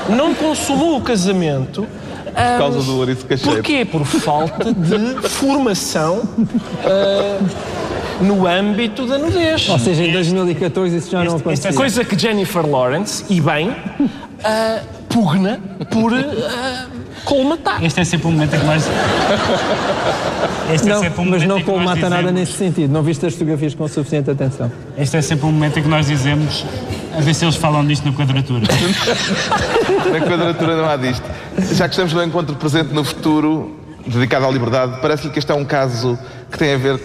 [0.09, 1.87] Não consumou o casamento.
[2.25, 3.57] Por causa do ouriço cacheiro.
[3.57, 3.85] Porquê?
[3.85, 9.69] Por falta de formação uh, no âmbito da nudez.
[9.69, 11.75] Ou seja, em 2014 isso já não aconteceu.
[11.75, 13.75] Coisa que Jennifer Lawrence, e bem, uh,
[15.13, 16.17] pugna por uh,
[17.25, 17.83] colmatar.
[17.85, 18.85] Este é sempre um momento em que nós.
[20.73, 22.17] Este é não, é sempre um mas não colmata dizemos...
[22.17, 22.91] nada nesse sentido.
[22.91, 24.71] Não viste as fotografias com suficiente atenção.
[24.97, 26.65] Este é sempre um momento em que nós dizemos.
[27.17, 28.63] A ver se eles falam disto na quadratura.
[30.11, 31.25] na quadratura não há disto.
[31.75, 35.55] Já que estamos no encontro presente no futuro, dedicado à liberdade, parece-lhe que este é
[35.55, 36.19] um caso
[36.51, 36.99] que tem a ver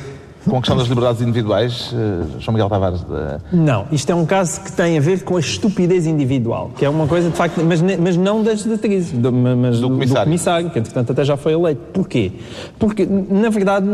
[0.50, 3.02] com a questão das liberdades individuais, uh, João Miguel Tavares?
[3.02, 3.40] Uh...
[3.52, 6.90] Não, isto é um caso que tem a ver com a estupidez individual, que é
[6.90, 10.22] uma coisa de facto, mas, mas não das atrizes, mas do, do, comissário.
[10.22, 10.70] do, comissário.
[10.70, 11.82] que entretanto até já foi eleito.
[11.94, 12.32] Porquê?
[12.80, 13.86] Porque, na verdade,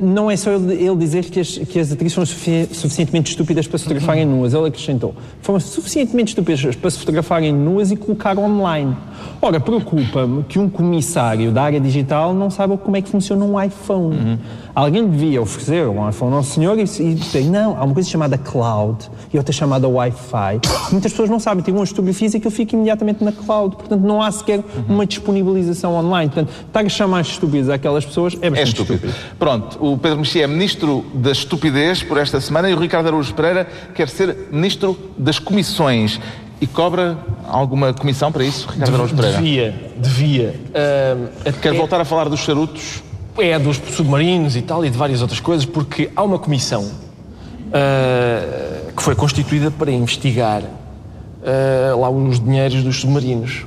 [0.00, 3.78] não é só ele, ele dizer que as, que as atrizes são suficientemente estúpidas para
[3.78, 5.14] se fotografarem nuas, ele acrescentou.
[5.40, 8.96] Foram suficientemente estúpidas para se fotografarem nuas e colocar online.
[9.40, 13.60] Ora, preocupa-me que um comissário da área digital não saiba como é que funciona um
[13.60, 14.16] iPhone.
[14.16, 14.38] Uhum.
[14.74, 18.38] Alguém devia oferecer um iPhone ao senhor e, e dizer, não, há uma coisa chamada
[18.38, 20.60] cloud e outra chamada Wi-Fi.
[20.92, 23.76] Muitas pessoas não sabem, tiram as fotografias e aquilo fica imediatamente na cloud.
[23.76, 24.84] Portanto, não há sequer uhum.
[24.88, 26.30] uma disponibilização online.
[26.30, 29.06] Portanto, estar a chamar estúpidas àquelas pessoas é bastante é estúpido.
[29.06, 29.36] estúpido.
[29.38, 33.34] Pronto, o Pedro Mexia é Ministro da Estupidez por esta semana e o Ricardo Araújo
[33.34, 36.20] Pereira quer ser Ministro das Comissões.
[36.60, 39.36] E cobra alguma comissão para isso, Ricardo Araújo Pereira?
[39.36, 40.60] Devia, devia.
[40.70, 43.02] Uh, Quer voltar a falar dos charutos?
[43.36, 48.92] É, dos submarinos e tal, e de várias outras coisas, porque há uma comissão uh,
[48.92, 53.66] que foi constituída para investigar uh, lá os dinheiros dos submarinos.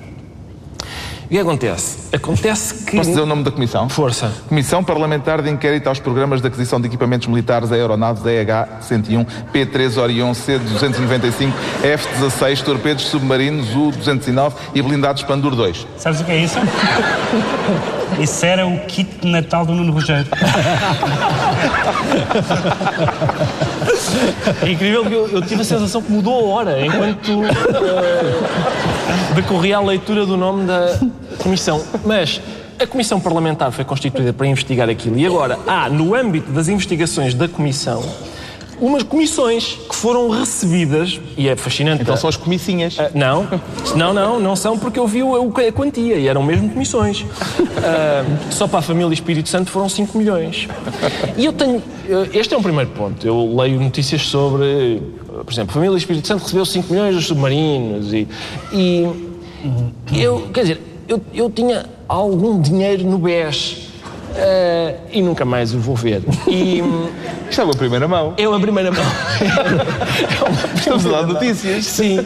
[1.27, 2.15] O que acontece?
[2.15, 2.95] Acontece que.
[2.95, 3.89] Posso dizer o nome da comissão?
[3.89, 4.31] Força.
[4.47, 10.33] Comissão Parlamentar de Inquérito aos Programas de Aquisição de Equipamentos Militares Aeronaves EH-101, P-3 Orion,
[10.33, 11.51] C-295,
[11.83, 15.85] F-16, torpedos submarinos U-209 e blindados Pandur 2.
[15.97, 16.59] Sabes o que é isso?
[18.21, 20.25] Isso era o kit de Natal do Nuno Rogério.
[24.63, 27.43] É incrível que eu, eu, tive a sensação que mudou a hora enquanto uh,
[29.35, 30.99] decorria a leitura do nome da
[31.39, 31.83] comissão.
[32.05, 32.41] Mas
[32.79, 37.33] a comissão parlamentar foi constituída para investigar aquilo e agora há, no âmbito das investigações
[37.33, 38.03] da comissão,
[38.79, 42.01] umas comissões que foram recebidas, e é fascinante.
[42.01, 42.97] Então são as comissinhas?
[42.97, 43.47] Uh, não,
[43.95, 47.21] não, não, não são porque eu vi a quantia e eram mesmo comissões.
[47.21, 50.67] Uh, só para a família Espírito Santo foram 5 milhões.
[51.35, 51.81] E eu tenho.
[52.33, 53.25] Este é um primeiro ponto.
[53.25, 55.01] Eu leio notícias sobre.
[55.45, 58.27] Por exemplo, a família Espírito Santo recebeu 5 milhões dos submarinos e.
[58.73, 59.07] e
[60.13, 63.86] eu, quer dizer, eu, eu tinha algum dinheiro no BES
[64.37, 66.21] Uh, e nunca mais o vou ver.
[66.47, 66.83] E,
[67.49, 68.35] Isto é uma primeira mão.
[68.37, 69.03] É uma primeira mão.
[69.41, 71.85] é Estamos a dar notícias.
[71.85, 72.19] Sim.
[72.19, 72.25] Uh,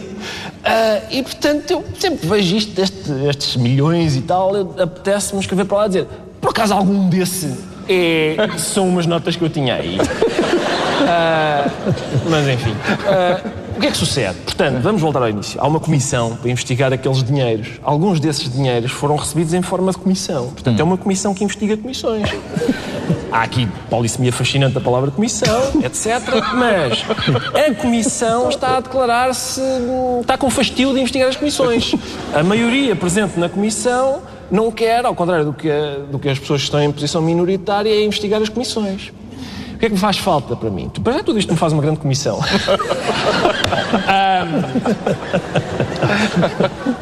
[1.10, 5.86] e portanto, eu sempre vejo isto, este, estes milhões e tal, apetece-me escrever para lá
[5.86, 6.08] e dizer:
[6.42, 7.56] por acaso algum desse
[7.88, 9.98] é, são umas notas que eu tinha aí.
[9.98, 11.72] Uh,
[12.30, 12.72] mas enfim.
[12.72, 14.36] O que é que sucede?
[14.46, 15.60] Portanto, vamos voltar ao início.
[15.60, 17.80] Há uma comissão para investigar aqueles dinheiros.
[17.82, 20.50] Alguns desses dinheiros foram recebidos em forma de comissão.
[20.50, 22.30] Portanto, é uma comissão que investiga comissões.
[23.32, 26.22] Há aqui polissemia fascinante da palavra comissão, etc.
[26.54, 27.04] Mas
[27.56, 29.62] a comissão está a declarar-se.
[30.22, 31.96] está com fastio de investigar as comissões.
[32.36, 35.70] A maioria presente na comissão não quer, ao contrário do que,
[36.12, 39.12] do que as pessoas que estão em posição minoritária, é investigar as comissões
[39.82, 40.90] que é que me faz falta para mim?
[41.04, 42.38] Para já tudo isto me faz uma grande comissão.
[42.38, 42.44] um,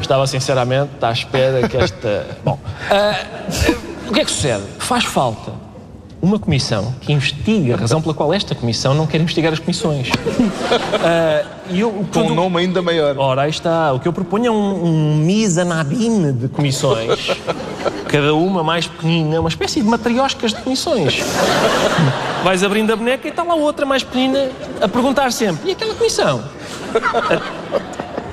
[0.00, 2.26] estava sinceramente à espera que esta.
[2.42, 2.58] Bom,
[2.90, 4.64] uh, o que é que sucede?
[4.78, 5.52] Faz falta
[6.22, 10.08] uma comissão que investiga a razão pela qual esta comissão não quer investigar as comissões.
[10.08, 13.16] Uh, eu, Com um nome ainda maior.
[13.18, 13.92] Ora, aí está.
[13.92, 17.30] O que eu proponho é um, um misanabine de comissões,
[18.10, 21.22] cada uma mais pequenina, uma espécie de matrioscas de comissões.
[22.42, 25.94] Vais abrindo a boneca e está lá outra mais pequenina a perguntar sempre: e aquela
[25.94, 26.42] comissão?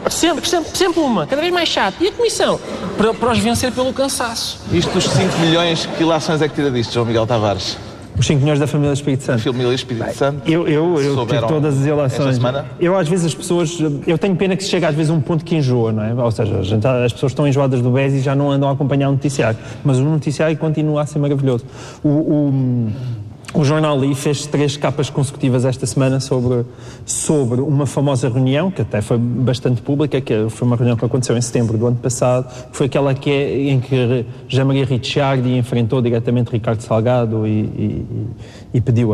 [0.09, 1.95] Sempre, sempre, sempre uma, cada vez mais chato.
[1.99, 2.59] E a comissão?
[2.97, 4.57] Para, para os vencer pelo cansaço.
[4.71, 7.77] Isto dos 5 milhões, que ilações é que tira disto, João Miguel Tavares?
[8.17, 9.43] Os 5 milhões da família Espírito Santo.
[9.43, 10.49] Família Espírito Santo.
[10.49, 12.39] Eu, eu, eu tive todas as ilações.
[12.79, 13.77] Eu, às vezes, as pessoas.
[14.07, 16.13] Eu tenho pena que se chega às vezes a um ponto que enjoa, não é?
[16.13, 16.59] Ou seja,
[17.05, 19.57] as pessoas estão enjoadas do BES e já não andam a acompanhar o noticiário.
[19.83, 21.65] Mas o noticiário continua a ser maravilhoso.
[22.03, 22.91] o, o
[23.53, 26.65] o jornal Lee fez três capas consecutivas esta semana sobre,
[27.05, 31.37] sobre uma famosa reunião, que até foi bastante pública, que foi uma reunião que aconteceu
[31.37, 36.01] em setembro do ano passado, que foi aquela que é, em que Jean-Marie Ricciardi enfrentou
[36.01, 38.05] diretamente Ricardo Salgado e, e,
[38.75, 39.13] e pediu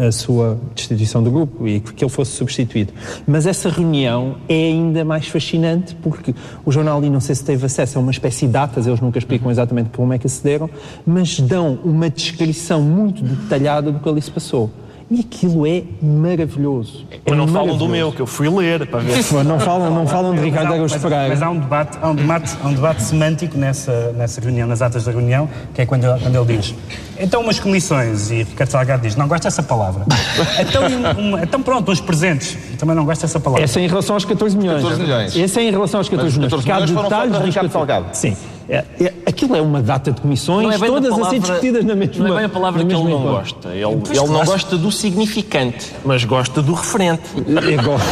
[0.00, 2.92] a a sua destituição do grupo e que ele fosse substituído.
[3.26, 7.64] Mas essa reunião é ainda mais fascinante porque o jornal ali, não sei se teve
[7.64, 10.68] acesso a uma espécie de datas, eles nunca explicam exatamente como é que acederam,
[11.06, 14.70] mas dão uma descrição muito detalhada do que ali se passou.
[15.12, 17.04] E aquilo é maravilhoso.
[17.26, 19.44] É não falam do meu, que eu fui ler para ver.
[19.44, 21.28] não falam, não falam de Ricardo Araújo Pereira.
[21.28, 24.80] Mas há um debate, há um debate, há um debate semântico nessa, nessa reunião, nas
[24.80, 26.74] atas da reunião, que é quando ele, quando ele diz
[27.22, 30.04] então umas comissões, e Ricardo Salgado diz, não gosto dessa palavra.
[30.58, 30.82] então,
[31.16, 33.62] um, então pronto, uns presentes, também não gosto dessa palavra.
[33.62, 34.82] Essa é em relação aos 14 milhões.
[34.82, 35.36] 14 milhões.
[35.36, 36.64] Esse é em relação aos 14 milhões.
[36.64, 38.06] 14 milhões foram para Ricardo Salgado.
[38.12, 38.36] Sim.
[38.68, 41.38] É, é, Aquilo é uma data de comissões, é bem da todas a ser palavra-
[41.40, 43.30] discutidas na mesma Não é bem a palavra que ele não enquadro.
[43.32, 43.68] gosta.
[43.70, 47.22] Ele, ele não gosta do significante, mas gosta do referente.
[47.36, 48.06] Eu gosto.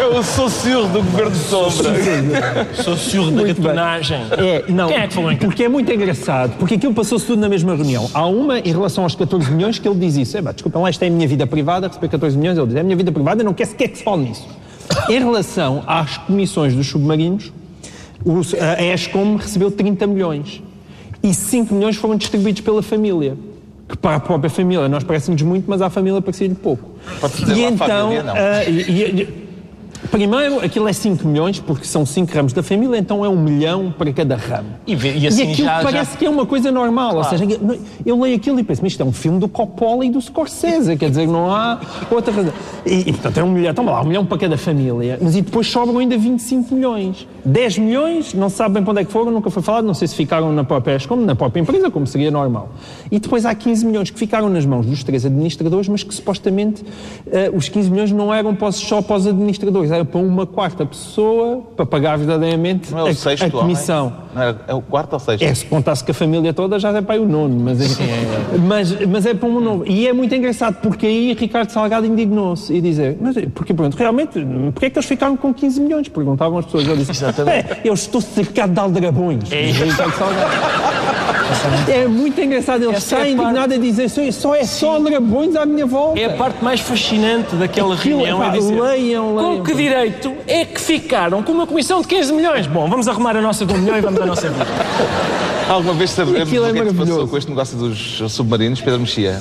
[0.00, 1.90] É o socio do Governo de Sombra.
[2.84, 4.20] Sou senhor da gatonagem.
[4.38, 7.40] É, não, Quem é que falou em porque é muito engraçado, porque aquilo passou-se tudo
[7.40, 8.08] na mesma reunião.
[8.14, 10.36] Há uma em relação aos 14 milhões que ele diz isso.
[10.38, 12.80] É, desculpem lá, isto é a minha vida privada, receber 14 milhões, ele diz, é
[12.80, 14.46] a minha vida privada, não quer sequer que se fale nisso.
[15.08, 17.52] Em relação às comissões dos submarinos, os-
[18.60, 20.62] a ESCOM recebeu 30 milhões
[21.22, 23.36] e 5 milhões foram distribuídos pela família.
[23.88, 26.90] Que para a própria família nós parece-nos muito, mas à família parecia-lhe pouco.
[27.48, 28.34] E então, família, não.
[28.36, 29.49] ah, e- e-
[30.10, 33.92] Primeiro, aquilo é 5 milhões, porque são 5 ramos da família, então é um milhão
[33.96, 34.68] para cada ramo.
[34.86, 37.16] E e assim aquilo já- parece já- que é uma coisa normal.
[37.16, 37.44] Ou seja,
[38.06, 40.96] eu- leio aquilo e penso, mas isto é um filme do Coppola e do Scorsese,
[40.96, 41.78] quer dizer, não há
[42.10, 42.52] outra razão.
[42.86, 45.18] E, e, portanto é um milhão, então lá, um milhão para cada família.
[45.20, 47.26] Mas e depois sobram ainda 25 milhões.
[47.44, 49.94] 10 milhões, não se sabe bem para onde é que foram, nunca foi falado, não
[49.94, 52.70] sei se ficaram na própria ESCOM, na própria empresa, como seria normal.
[53.10, 56.82] E depois há 15 milhões que ficaram nas mãos dos três administradores, mas que supostamente
[57.30, 61.62] eh, os 15 milhões não eram só para os administradores, era para uma quarta pessoa,
[61.76, 64.12] para pagar verdadeiramente Não é o a, sexto a comissão.
[64.34, 65.42] Não é, é o quarto ou sexto?
[65.42, 68.04] É, se contasse que a família toda já é para aí o nono, mas, enfim,
[68.66, 69.84] mas, mas é para um novo.
[69.86, 74.38] E é muito engraçado, porque aí Ricardo Salgado indignou-se e dizer, mas porque pronto, realmente,
[74.72, 76.08] porque é que eles ficaram com 15 milhões?
[76.08, 76.86] Perguntavam as pessoas.
[76.86, 77.72] Ele disse, Exatamente.
[77.72, 79.44] é, eu estou cercado de aldrabões.
[79.44, 80.50] diz Ricardo Salgado.
[81.88, 84.64] É muito engraçado, ele Essa está é a parte- indignado a dizer, só, só é
[84.64, 86.20] só aldrabões à minha volta.
[86.20, 88.38] É a parte mais fascinante daquela Aquilo, reunião.
[88.42, 89.56] epá, é dizer, leiam, leiam.
[89.58, 92.66] Com que direito é que ficaram com uma comissão de 15 milhões?
[92.66, 94.66] Bom, vamos arrumar a nossa de um milhão e vamos à nossa vida.
[95.68, 98.80] Alguma vez sabemos o que é é que se passou com este negócio dos submarinos,
[98.80, 99.40] Pedro Mexia?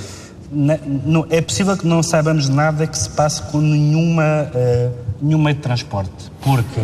[1.29, 4.89] É possível que não saibamos nada que se passe com nenhuma, eh,
[5.21, 6.11] nenhum meio de transporte.
[6.41, 6.81] Porque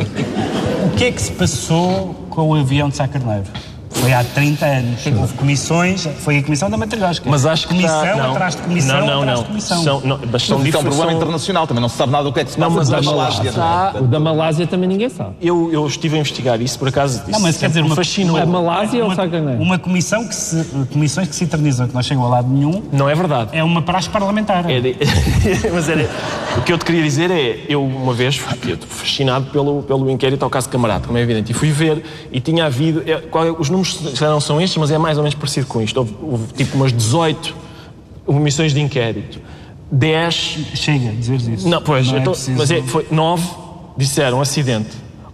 [0.85, 3.45] o que é que se passou com o avião de Sá Carneiro?
[3.95, 5.05] Foi há 30 anos.
[5.19, 7.27] Houve comissões, foi a comissão da Matrosca.
[7.29, 8.31] Mas acho que comissão está- não.
[8.31, 9.43] atrás de comissão não, não, atrás não.
[9.43, 9.83] de comissão.
[9.83, 12.23] São, não, mas são Mas é um problema são- internacional, também não se sabe nada
[12.25, 13.49] do que é que se Não, passa mas na Malásia.
[13.49, 15.31] está- O da Malásia também ninguém sabe.
[15.41, 17.23] Eu, eu estive a investigar isso, por acaso.
[17.27, 18.37] Não, mas quer dizer, me uma, fascinou.
[18.37, 19.61] A Malásia ou uma, Sá Carneiro?
[19.61, 23.09] uma comissão que se, comissões que se eternizam, que não chegam a lado nenhum, Não
[23.09, 23.49] é verdade.
[23.53, 24.69] é uma praxe parlamentar.
[24.69, 24.83] Era-
[25.73, 26.07] mas era,
[26.57, 28.55] o que eu te queria dizer é, eu uma vez fui
[28.87, 32.65] fascinado pelo, pelo inquérito ao caso Camarada, como é evidente, e fui ver e tinha
[32.65, 35.35] havido, é, qual é- os números já não são estes, mas é mais ou menos
[35.35, 35.97] parecido com isto.
[35.97, 37.55] Houve, houve tipo umas 18
[38.25, 39.39] comissões de inquérito,
[39.91, 40.33] 10
[40.75, 41.69] Chega, dizeres isso.
[41.69, 43.47] Não, pois, Não é então, mas é, foi nove
[43.97, 44.89] disseram acidente,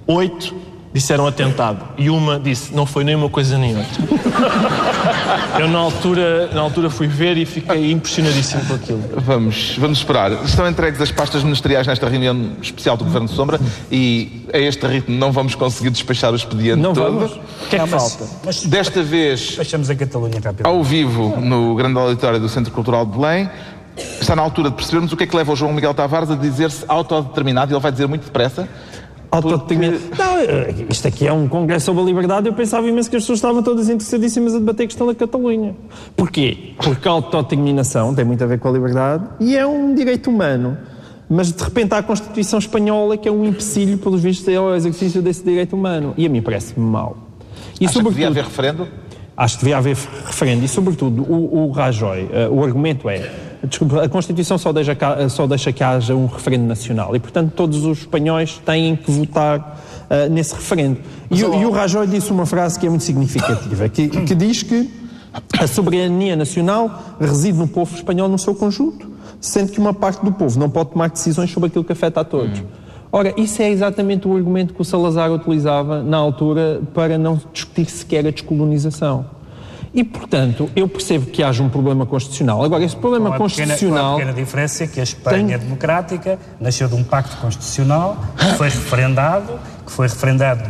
[0.06, 0.54] oito
[0.94, 4.04] disseram atentado e uma disse não foi nem uma coisa nem outra.
[5.60, 9.02] Eu na altura, na altura fui ver e fiquei impressionadíssimo com aquilo.
[9.18, 10.32] Vamos, vamos esperar.
[10.44, 13.60] Estão entregues as pastas ministeriais nesta reunião especial do Governo de Sombra
[13.92, 17.14] e a este ritmo não vamos conseguir despachar o expediente Não todo.
[17.20, 17.32] vamos?
[17.34, 18.26] O que é que falta?
[18.46, 20.66] Mas Desta vez fechamos a Catalunha rápido.
[20.66, 23.50] ao vivo no grande auditório do Centro Cultural de Belém.
[24.20, 26.36] Está na altura de percebermos o que é que leva o João Miguel Tavares a
[26.36, 28.68] dizer-se autodeterminado e ele vai dizer muito depressa.
[29.32, 30.10] Autodeterminação.
[30.18, 32.48] Não, eh, isto aqui é um congresso sobre a liberdade.
[32.48, 35.74] Eu pensava imenso que as pessoas estavam todas interessadíssimas a debater a questão da Catalunha.
[36.18, 36.74] Porquê?
[36.78, 40.78] Porque a autodeterminação tem muito a ver com a liberdade e é um direito humano.
[41.30, 45.22] Mas de repente há a Constituição Espanhola que é um empecilho, pelos vistos, ao exercício
[45.22, 46.14] desse direito humano.
[46.18, 47.16] E a mim parece-me mal.
[47.80, 48.88] E Acha que devia haver referendo?
[49.38, 53.32] Acho que devia haver referendo e, sobretudo, o, o Rajoy, eh, o argumento é,
[53.68, 54.96] desculpa, a Constituição só deixa,
[55.30, 59.82] só deixa que haja um referendo nacional e, portanto, todos os espanhóis têm que votar
[60.10, 60.98] eh, nesse referendo.
[61.30, 64.64] E, o- e o Rajoy disse uma frase que é muito significativa, que, que diz
[64.64, 64.90] que
[65.60, 70.32] a soberania nacional reside no povo espanhol no seu conjunto, sendo que uma parte do
[70.32, 72.62] povo não pode tomar decisões sobre aquilo que afeta a todos.
[73.14, 77.90] Ora, isso é exatamente o argumento que o Salazar utilizava na altura para não discutir
[77.90, 79.26] sequer a descolonização.
[79.94, 82.64] E, portanto, eu percebo que haja um problema constitucional.
[82.64, 84.16] Agora, esse problema Com a pequena, com a constitucional.
[84.16, 88.70] pequena diferença é que a Espanha Tem- democrática nasceu de um pacto constitucional que foi
[88.70, 90.64] referendado, que foi referendado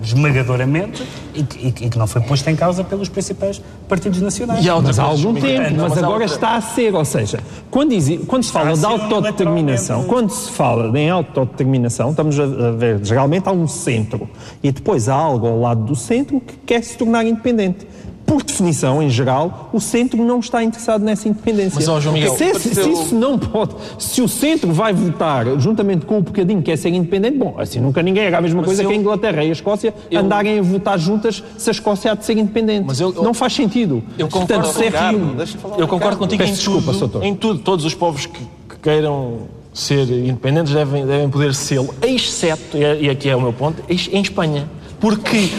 [0.00, 4.20] esmagadoramente e que, e que- e que não foi posto em causa pelos principais partidos
[4.20, 4.64] nacionais.
[4.64, 7.04] E há Mas há algum tempo, Não, mas há agora outra- está a ser, ou
[7.04, 12.38] seja, quando, exi- quando se fala a de autodeterminação, quando se fala em autodeterminação, estamos
[12.38, 14.28] a a ver, geralmente há um centro
[14.62, 17.86] e depois há algo ao lado do centro que quer se tornar independente.
[18.32, 21.72] Por definição, em geral, o centro não está interessado nessa independência.
[21.74, 25.44] Mas, ó, João Miguel, se, esse- se isso não pode, se o centro vai votar
[25.60, 28.62] juntamente com o bocadinho que quer ser independente, bom, assim nunca ninguém era a mesma
[28.62, 31.72] coisa eu- que a Inglaterra e a Escócia eu- andarem a votar juntas se a
[31.72, 32.84] Escócia há de ser independente.
[32.86, 34.02] Mas eu- não faz sentido.
[34.18, 37.58] Eu concordo Portanto, se é falar Eu concordo contigo em Peço desculpa, tudo, em tudo.
[37.60, 39.40] Todos os povos que, que queiram
[39.74, 43.82] ser independentes devem, devem poder sê-lo, exceto, e é- e aqui é o meu ponto,
[43.88, 44.66] em Espanha.
[44.98, 45.50] Porque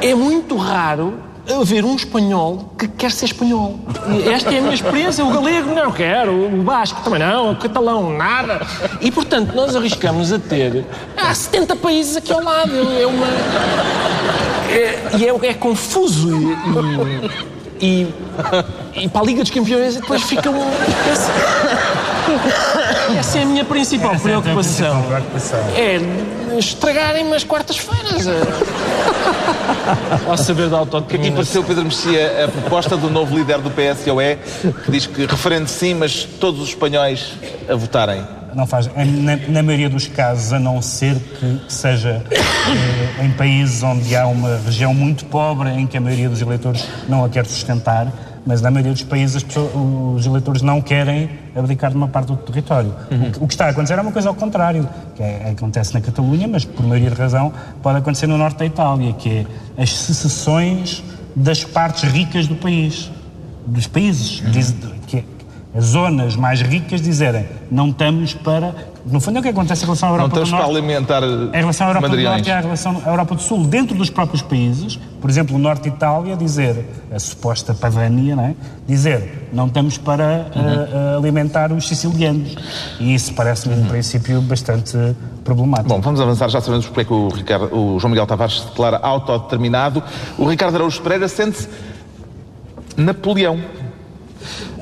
[0.00, 1.14] é muito raro
[1.48, 3.78] haver um espanhol que quer ser espanhol.
[4.08, 5.24] E esta é a minha experiência.
[5.24, 8.60] O galego não quero, o basco também não, o catalão nada.
[9.00, 10.84] E, portanto, nós arriscamos a ter...
[11.16, 12.72] Há 70 países aqui ao lado.
[12.98, 13.26] É uma...
[14.70, 16.30] É, e é, é confuso
[17.80, 18.14] e, e,
[19.02, 20.64] e, para a Liga dos Campeões depois fica um...
[23.18, 24.86] Essa, é a minha principal Essa preocupação.
[24.86, 25.60] É, a tua principal preocupação.
[25.76, 28.26] É estragarem-me as quartas-feiras.
[30.26, 31.34] Ao saber da O que autodeterminação.
[31.36, 34.38] pareceu, Pedro Mexia, a proposta do novo líder do PSOE,
[34.84, 37.32] que diz que referendo sim, mas todos os espanhóis
[37.68, 38.24] a votarem?
[38.54, 38.88] Não faz.
[38.94, 44.26] Na, na maioria dos casos, a não ser que seja eh, em países onde há
[44.28, 48.06] uma região muito pobre, em que a maioria dos eleitores não a quer sustentar,
[48.46, 52.26] mas na maioria dos países as pessoas- os eleitores não querem abdicar de uma parte
[52.28, 52.94] do território.
[53.10, 55.94] O, que, o que está a acontecer é uma coisa ao contrário, que é- acontece
[55.94, 59.82] na Catalunha, mas por maioria de razão pode acontecer no norte da Itália, que é
[59.82, 61.02] as secessões
[61.34, 63.10] das partes ricas do país,
[63.66, 64.74] dos países, diz-
[65.06, 65.24] que é-
[65.76, 68.74] as zonas mais ricas dizerem não estamos para.
[69.04, 70.78] No fundo é o que acontece em relação à Não Europa estamos do para Norte.
[70.78, 72.16] alimentar Em relação à Europa do.
[72.22, 75.58] Norte e à relação à Europa do Sul, dentro dos próprios países, por exemplo, o
[75.58, 78.54] Norte de Itália, dizer, a suposta Padania, não é?
[78.86, 80.62] dizer, não estamos para Uhum.
[80.62, 82.54] ah, ah, alimentar os sicilianos.
[83.00, 84.98] E isso parece-me, um princípio, bastante
[85.42, 85.88] problemático.
[85.88, 88.66] Bom, vamos avançar, já sabemos porque é que o, Ricardo- o João Miguel Tavares se
[88.66, 90.02] declara autodeterminado.
[90.36, 91.70] O Ricardo Araújo Pereira sente-se
[92.94, 93.58] Napoleão.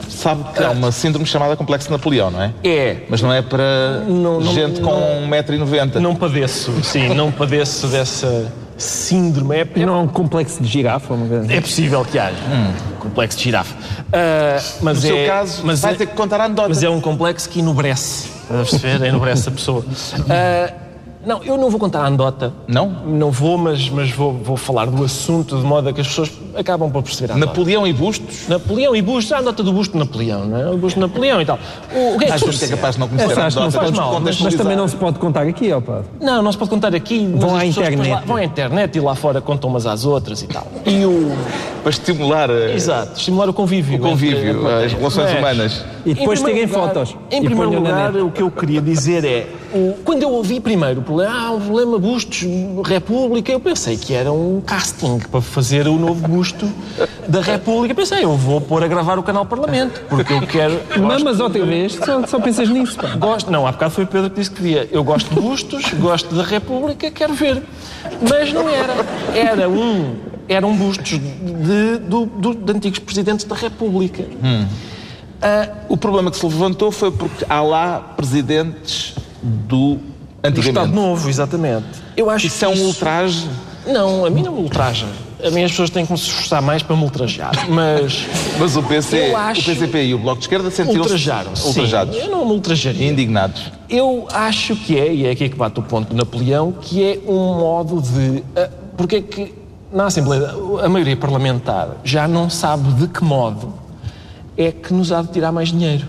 [0.09, 2.53] Sabe que há uma síndrome chamada complexo de Napoleão, não é?
[2.65, 3.07] É.
[3.09, 5.29] Mas não é para Não, não, gente com não.
[5.31, 6.01] 1,90m.
[6.01, 8.53] Não padeço, sim, não padeço dessa
[8.83, 9.57] síndrome.
[9.57, 11.55] É, é, Não é um complexo de girafa, assim.
[11.55, 12.37] é possível que haja.
[12.99, 13.75] Complexo de girafa.
[14.13, 16.69] Ah, mas No é, seu caso, mas vai é, ter que contar a anedota.
[16.69, 18.29] Mas é um complexo que enobrece.
[18.43, 19.07] Estás a perceber?
[19.07, 19.85] Enobrece a pessoa.
[20.29, 20.73] Ah,
[21.25, 22.53] não, eu não vou contar a anedota.
[22.67, 22.89] Não?
[23.07, 26.31] Não vou, mas, mas vou, vou falar do assunto de modo a que as pessoas
[26.57, 27.37] acabam por perceber a.
[27.37, 28.49] Napoleão e Bustos?
[28.49, 30.71] Napoleão e Bustos, a anedota do busto de Napoleão, não é?
[30.71, 31.59] O busto de Napoleão e tal.
[31.95, 33.57] O, o que é que Às vezes é capaz de não conhecer Essa a acho
[33.57, 33.85] que não anedota.
[33.87, 36.05] faz mal, mas- mas também não se pode contar aqui, ó padre.
[36.21, 37.27] Não, não se pode contar aqui.
[37.37, 38.09] Vão à internet.
[38.11, 40.67] Lá, vão à internet e lá fora contam umas às outras e tal.
[40.87, 41.33] E o.
[41.83, 43.97] Para estimular eh, Exato, estimular o convívio.
[43.97, 44.87] o convívio, entre a plateia.
[44.87, 45.85] as relações Mas, humanas.
[46.07, 49.25] E depois em tirem primeiro lugar- fotos Em primeiro lugar, o que eu queria dizer
[49.25, 49.47] é.
[49.75, 52.45] O- quando eu ouvi primeiro o problema, ah, o problema Bustos,
[52.85, 56.69] República, eu pensei que era um casting para fazer o novo busto
[57.29, 57.95] da República.
[57.95, 60.81] Pensei, eu vou pôr a gravar o canal Parlamento, porque eu quero.
[61.01, 63.15] Mamas outra vez, só, só pensas nisso, pá.
[63.17, 64.89] Gosto, não, há bocado foi o Pedro que disse que via.
[64.93, 67.63] Eu gosto de bustos, gosto da República, quero ver.
[68.29, 68.95] Mas não era.
[69.35, 70.15] Era um,
[70.49, 74.25] eram bustos de, do- do- de antigos presidentes da República.
[75.89, 80.95] O problema que se levantou foi porque há lá presidentes do Do Estado antigamente.
[80.95, 81.87] Novo, exatamente.
[82.17, 83.49] Eu acho Isso é um que ultraje.
[83.87, 85.07] Não, a mim não me ultraja.
[85.45, 87.53] A mim as pessoas têm que me esforçar mais para me ultrajar.
[87.69, 88.27] Mas
[88.59, 91.67] Mas o, PC, o PCP e o Bloco de Esquerda sentiram-se ultrajaram-se.
[91.67, 92.15] ultrajados.
[92.15, 93.11] Sim, eu não me ultrajaria.
[93.11, 93.73] Indignados.
[93.89, 97.19] Eu acho que é, e é aqui que bate o ponto de Napoleão, que é
[97.27, 98.45] um modo de.
[98.57, 99.55] ah, porque é que
[99.93, 100.49] na Assembleia,
[100.83, 103.75] a maioria parlamentar já não sabe de que modo
[104.57, 106.07] é que nos há de tirar mais dinheiro.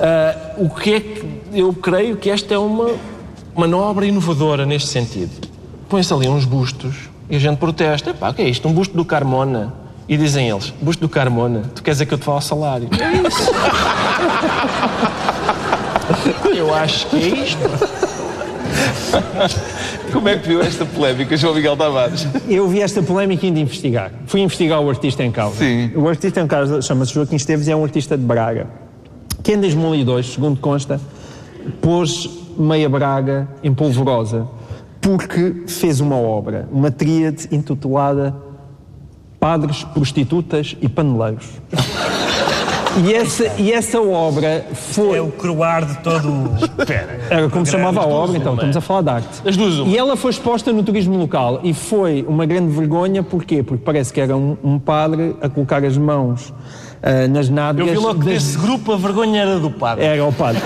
[0.00, 1.37] Ah, o que é que.
[1.52, 2.90] Eu creio que esta é uma
[3.54, 5.48] manobra inovadora neste sentido.
[5.88, 8.10] Põe-se ali uns bustos e a gente protesta.
[8.10, 8.68] Epá, o que é isto?
[8.68, 9.74] Um busto do Carmona.
[10.08, 12.88] E dizem eles, busto do Carmona, tu queres dizer que eu te falo salário?
[12.92, 13.50] É isso.
[16.56, 17.60] Eu acho que é isto.
[20.10, 22.26] Como é que viu esta polémica, João Miguel Tavares?
[22.48, 24.10] Eu vi esta polémica e indo investigar.
[24.26, 25.58] Fui investigar o artista em causa.
[25.58, 25.92] Sim.
[25.94, 28.66] O artista em causa chama-se Joaquim Esteves e é um artista de Braga.
[29.42, 30.98] Que em 2002, segundo consta,
[31.80, 34.46] pôs meia Braga em polvorosa
[35.00, 38.34] porque fez uma obra, uma tríade intitulada
[39.38, 41.46] Padres, Prostitutas e Paneleiros.
[43.04, 45.18] E essa, e essa obra foi.
[45.18, 46.50] É o croar de todo o...
[47.30, 49.48] Era como se chamava a obra, então, estamos a falar de arte.
[49.48, 49.86] As duas.
[49.86, 53.62] E ela foi exposta no turismo local e foi uma grande vergonha, porquê?
[53.62, 56.52] Porque parece que era um, um padre a colocar as mãos
[57.00, 57.90] ah, nas Eu nádegas.
[57.92, 60.04] vi logo que desse grupo a vergonha era do padre.
[60.04, 60.60] Era o padre.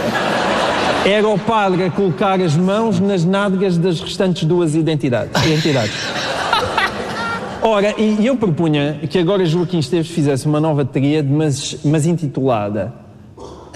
[1.04, 5.44] Era o padre a colocar as mãos nas nádegas das restantes duas identidades.
[5.44, 5.92] identidades.
[7.60, 12.92] Ora, e eu propunha que agora Joaquim Esteves fizesse uma nova tríade, mas, mas intitulada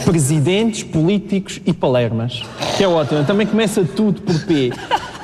[0.05, 2.43] Presidentes, Políticos e Palermas.
[2.77, 3.25] Que é ótimo.
[3.25, 4.71] Também começa tudo por P.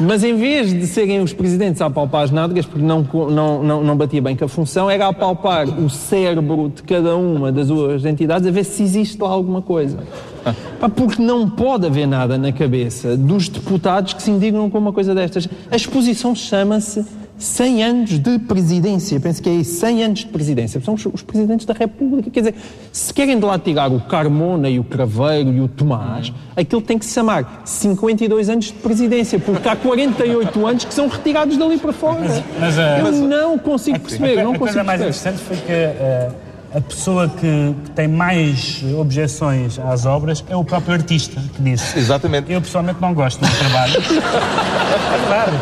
[0.00, 3.84] Mas em vez de serem os presidentes a apalpar as nádegas, porque não, não, não,
[3.84, 8.04] não batia bem com a função, era apalpar o cérebro de cada uma das duas
[8.04, 9.98] entidades a ver se existe lá alguma coisa.
[10.94, 15.14] Porque não pode haver nada na cabeça dos deputados que se indignam com uma coisa
[15.14, 15.48] destas.
[15.70, 17.04] A exposição chama-se
[17.42, 19.18] 100 anos de presidência.
[19.18, 20.80] Penso que é isso, 100 anos de presidência.
[20.80, 22.30] São os, os presidentes da República.
[22.30, 22.54] Quer dizer,
[22.92, 26.98] se querem de lá tirar o Carmona e o Craveiro e o Tomás, aquilo tem
[26.98, 31.78] que se chamar 52 anos de presidência, porque há 48 anos que são retirados dali
[31.78, 32.20] para fora.
[32.20, 32.80] Mas, mas, uh,
[33.24, 35.34] Eu não consigo perceber, a, não a coisa consigo mais perceber.
[35.36, 40.64] interessante foi que uh, a pessoa que, que tem mais objeções às obras é o
[40.64, 41.98] próprio artista que disse.
[41.98, 42.50] Exatamente.
[42.50, 43.94] Eu pessoalmente não gosto do meu trabalho.
[44.00, 45.56] é verdade.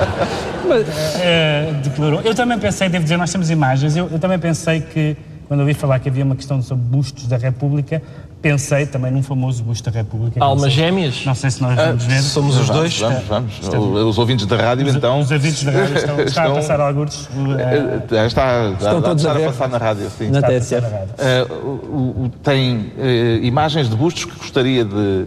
[1.20, 2.20] Eh, declarou.
[2.22, 5.16] Eu também pensei, devo dizer, nós temos imagens, eu, eu também pensei que,
[5.48, 8.00] quando ouvi falar que havia uma questão sobre bustos da República,
[8.42, 10.42] pensei também num famoso busto da República.
[10.42, 11.24] Almas Não sei- gêmeas?
[11.26, 12.22] Não sei se nós vamos ver.
[12.22, 12.98] Somos os dois.
[12.98, 13.60] vamos, vamos.
[14.08, 15.20] Os ouvintes da rádio, Os, então.
[15.20, 17.28] os ouvintes da rádio estão, está a passar alguns.
[17.58, 20.30] Eh, Já está, já, já todos está a passar na rádio, sim.
[20.30, 20.80] Na Está a TSF.
[20.82, 21.14] passar na rádio.
[21.18, 25.26] Eh, o- o- tem eh, imagens de bustos que gostaria de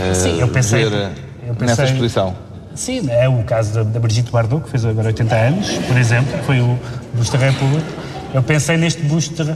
[0.00, 1.10] eh, Sim, eu pensei- ver eh,
[1.48, 2.34] eu pensei- nessa exposição.
[2.74, 6.38] Sim, é o caso da, da Brigitte Bardot, que fez agora 80 anos, por exemplo,
[6.38, 6.78] que foi o
[7.14, 7.86] busto da República.
[8.32, 9.46] Eu pensei neste busto.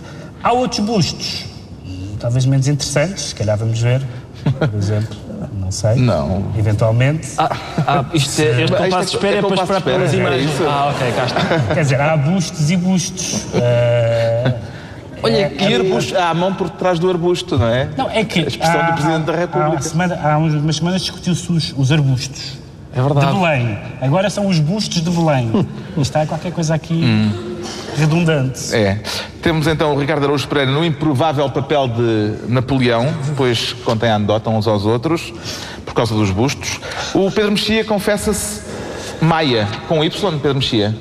[0.43, 1.47] Há outros bustos,
[2.17, 4.03] talvez menos interessantes, se calhar vamos ver,
[4.59, 5.17] por exemplo,
[5.61, 5.97] não sei.
[5.97, 6.47] Não.
[6.59, 7.29] Eventualmente.
[7.39, 10.39] Ah, isto é, este é- compasso de espera é é para esperar pelas espera, é
[10.39, 10.51] imagens.
[10.55, 10.65] isso.
[10.69, 11.75] Ah, ok, cá está.
[11.75, 13.47] Quer dizer, há bustos e bustos.
[13.55, 14.55] Eh,
[15.23, 17.89] Olha, é- e arbusto, há a mão por trás do arbusto, não é?
[17.97, 18.41] Não, é que.
[18.41, 19.79] A expressão há- do Presidente da República.
[19.79, 22.59] Há, semana- há umas semanas discutiu-se os, os arbustos.
[22.95, 23.27] É verdade.
[23.27, 23.79] De Belém.
[24.01, 25.51] Agora são os bustos de Belém.
[25.99, 27.57] Está qualquer coisa aqui Hum.
[27.97, 28.75] Redundante.
[28.75, 28.99] É.
[29.43, 34.51] Temos então o Ricardo Araújo Pereira no improvável papel de Napoleão, pois contém a anedota
[34.51, 35.33] uns aos outros,
[35.85, 36.81] por causa dos bustos.
[37.15, 38.61] O Pedro Mexia confessa-se
[39.21, 40.95] Maia, com Y, Pedro Mexia.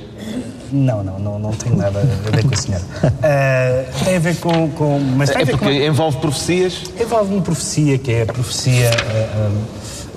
[0.72, 2.84] Não, não, não, não tem nada a ver com a senhora.
[3.22, 4.68] Ah, tem a ver com.
[4.70, 5.58] com mas É ver com.
[5.58, 6.82] porque envolve profecias.
[7.00, 8.90] Envolve uma profecia, que é a profecia.
[8.90, 9.50] ah,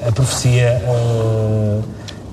[0.03, 0.81] ah, a profecia.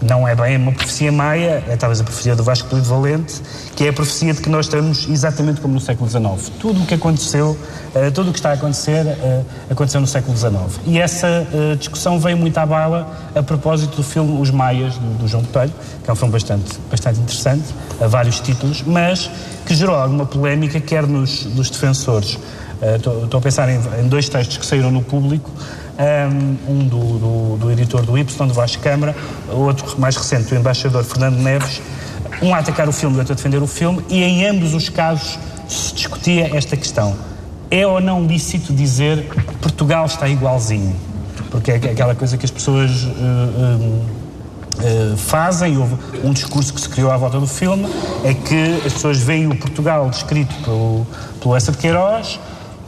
[0.03, 3.41] Não é bem uma profecia maia, é talvez a profecia do Vasco Polido Valente,
[3.75, 6.53] que é a profecia de que nós estamos exatamente como no século XIX.
[6.61, 7.57] Tudo o que aconteceu,
[7.95, 10.55] ah, tudo o que está a acontecer, ah, aconteceu no século XIX.
[10.87, 15.27] E essa ah, discussão veio muito à bala a propósito do filme Os Maias, do,
[15.27, 15.73] João Botelho,
[16.05, 17.65] que é um filme bastante, bastante interessante,
[18.01, 19.31] a vários títulos, mas
[19.65, 22.39] que gerou alguma polémica, quer nos, nos defensores.
[22.97, 25.51] Estou a pensar em dois textos que saíram no público,
[26.69, 29.15] um do, do, do editor do Y, do Vasco Câmara,
[29.49, 31.81] outro mais recente, do embaixador Fernando Neves,
[32.43, 34.89] um a atacar o filme e outro a defender o filme, e em ambos os
[34.89, 35.39] casos
[35.69, 37.17] se discutia esta questão.
[37.71, 39.27] É ou não lícito dizer
[39.61, 40.95] Portugal está igualzinho?
[41.51, 43.09] Porque é aquela coisa que as pessoas eh,
[43.61, 47.89] eh, eh, fazem, houve um discurso que se criou à volta do filme,
[48.25, 51.07] é que as pessoas veem o Portugal descrito pelo,
[51.41, 52.39] pelo Essa de Queiroz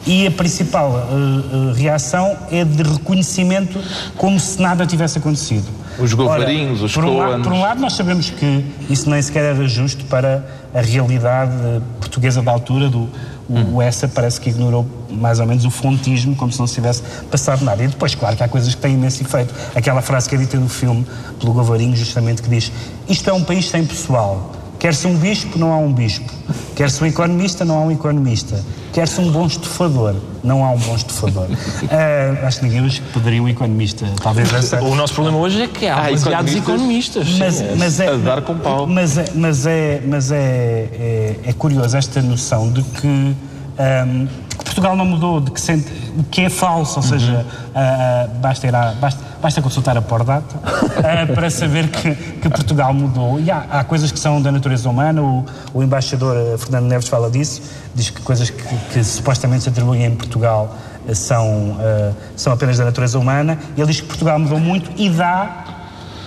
[0.09, 3.79] e a principal eh, eh, reação é de reconhecimento
[4.17, 5.67] como se nada tivesse acontecido.
[5.99, 9.55] Os govarinhos, os por um, lado, por um lado, nós sabemos que isso nem sequer
[9.55, 13.09] era justo para a realidade eh, portuguesa da altura do
[13.49, 16.75] o, o Essa parece que ignorou mais ou menos o fontismo, como se não se
[16.75, 17.83] tivesse passado nada.
[17.83, 19.55] E depois, claro, que há coisas que têm imenso efeito.
[19.75, 21.07] Aquela frase que é dita no filme
[21.41, 22.71] pelo Govarinho, justamente, que diz
[23.09, 24.53] isto é um país sem pessoal.
[24.79, 26.33] Quer-se um bispo, não há um bispo.
[26.77, 28.65] Quer-se um economista, não há um economista.
[28.93, 31.47] Quer-se um bom estufador, não há um bom estufador.
[31.91, 34.81] Ah, acho que ninguém hoje poderia um economista, talvez essa...
[34.83, 37.27] O nosso problema hoje é que há Ah, demasiados economistas?
[37.27, 37.39] economistas.
[37.39, 37.77] Mas, sim.
[37.79, 38.87] mas é, a dar com pau.
[38.87, 44.65] Mas é, mas é, mas é, é, é curioso esta noção de que, de que
[44.65, 45.91] Portugal não mudou, de que, sente,
[46.31, 50.57] que é falso, ou seja, ah, ah, basta, ir à, basta, basta consultar a Pordata
[50.65, 53.41] ah, para saber que, que Portugal mudou.
[53.41, 57.09] E há, há coisas que são da natureza humana, o, o embaixador ah, Fernando Neves
[57.09, 57.63] fala disso,
[57.95, 58.63] diz que coisas que,
[58.93, 60.77] que supostamente se atribuem em Portugal
[61.09, 63.59] ah, são, ah, são apenas da natureza humana.
[63.77, 65.65] Ele diz que Portugal mudou muito e dá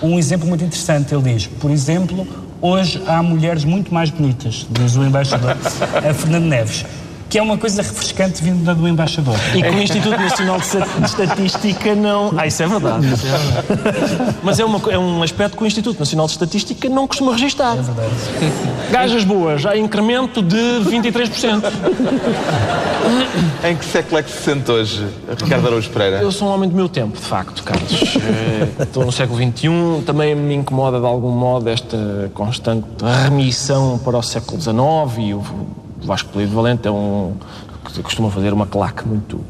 [0.01, 1.13] um exemplo muito interessante.
[1.13, 2.27] Ele diz, por exemplo,
[2.61, 5.57] hoje há mulheres muito mais bonitas, diz o embaixador
[6.03, 6.85] eh, Fernando Neves,
[7.31, 9.33] que é uma coisa refrescante vinda do embaixador.
[9.55, 12.33] E que o Instituto Nacional de Esta- de Estatística não.
[12.37, 13.07] Ah, isso é verdade.
[13.13, 14.35] isso é verdade.
[14.43, 17.77] Mas é, uma é um aspecto que o Instituto Nacional de Estatística não costuma registar.
[17.77, 18.11] É verdade.
[18.91, 20.57] Gajas boas, há incremento de
[20.89, 21.63] 23%.
[23.63, 25.07] Em que século é que se sente hoje,
[25.41, 26.17] Ricardo Araújo Pereira?
[26.17, 27.91] Eu sou um homem do meu tempo, de facto, Carlos.
[28.17, 32.85] Eh, Estou no século XXI, também me incomoda de algum modo esta constante
[33.23, 34.75] remissão para o século XIX
[35.19, 35.43] e o
[36.03, 37.33] Vasco Polido Valente é um
[38.03, 39.43] costuma fazer uma claque muito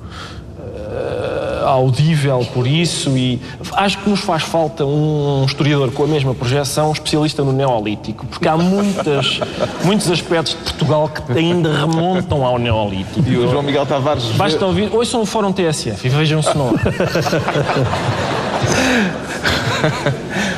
[0.59, 3.39] eh, audível por isso e
[3.73, 8.47] acho que nos faz falta um historiador com a mesma projeção especialista no Neolítico, porque
[8.47, 9.39] há muitas,
[9.85, 13.21] muitos aspectos de Portugal que ainda remontam ao Neolítico.
[13.29, 16.57] E o João Miguel Tavares vê- Basta ouvir, ouçam o Fórum TSF e vejam se
[16.57, 16.71] não.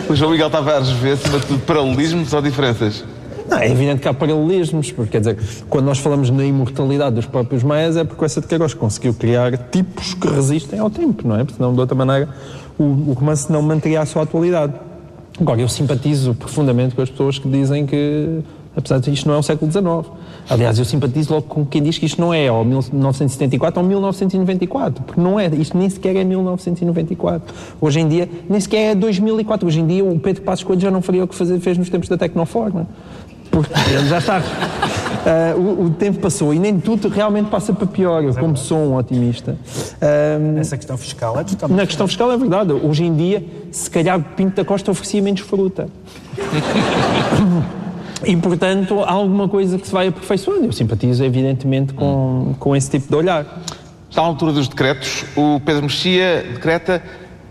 [0.09, 3.03] o João Miguel Tavares vê acima de tudo paralelismos ou diferenças?
[3.53, 5.37] Não, é evidente que há paralelismos, porque quer dizer,
[5.69, 9.55] quando nós falamos na imortalidade dos próprios maias é porque essa de Queiroz conseguiu criar
[9.69, 11.43] tipos que resistem ao tempo, não é?
[11.43, 12.27] Porque senão, de outra maneira,
[12.79, 14.73] o, o romance não manteria a sua atualidade.
[15.39, 18.39] Agora, eu simpatizo profundamente com as pessoas que dizem que,
[18.75, 20.11] apesar de isto não é o século XIX.
[20.49, 25.03] Aliás, eu simpatizo logo com quem diz que isto não é ou 1974 ou 1994,
[25.03, 27.53] porque não é, isto nem sequer é 1994.
[27.79, 29.67] Hoje em dia, nem sequer é 2004.
[29.67, 32.09] Hoje em dia, o Pedro Passos Coelho já não faria o que fez nos tempos
[32.09, 32.87] da Tecnoforma.
[33.53, 34.39] Porque ele já está.
[34.39, 38.23] Uh, o, o, tempo passou e nem tudo realmente passa para pior.
[38.23, 39.55] Eu, como sou um otimista.
[40.01, 41.77] Uh, Essa questão fiscal é totalmente.
[41.77, 42.73] Na questão fiscal é verdade.
[42.73, 45.87] Hoje em dia, se calhar Pinto da Costa oferecia menos fruta.
[48.25, 50.63] E, portanto, há alguma coisa que se vai aperfeiçoando.
[50.63, 53.61] Eu simpatizo, evidentemente, com, com esse tipo de olhar.
[54.09, 55.25] Está à altura dos decretos.
[55.35, 57.03] O Pedro Mexia decreta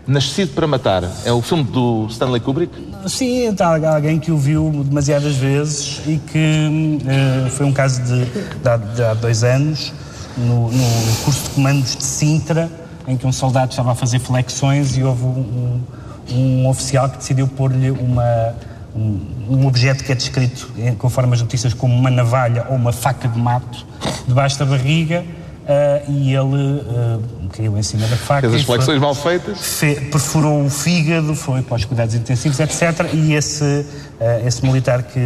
[0.05, 1.03] Nascido para Matar.
[1.23, 2.73] É o filme do Stanley Kubrick?
[3.07, 8.25] Sim, está alguém que o viu demasiadas vezes e que uh, foi um caso de,
[8.25, 9.93] de, de há dois anos,
[10.37, 12.69] no, no, curso de comandos de Sintra,
[13.07, 15.81] em que um soldado estava a fazer flexões e houve um,
[16.29, 18.55] um, um oficial que decidiu pôr-lhe uma
[18.95, 23.27] um, um, objeto que é descrito, conforme as notícias, como uma navalha ou uma faca
[23.27, 23.85] de mato
[24.27, 25.23] debaixo da barriga
[25.63, 28.41] uh, e ele uh, caiu em cima da faca.
[28.49, 29.59] Fez as flexões mal feitas?
[29.59, 33.13] Fe, perfurou o fígado, foi para os cuidados intensivos, etc.
[33.13, 35.19] E esse, uh, esse militar que,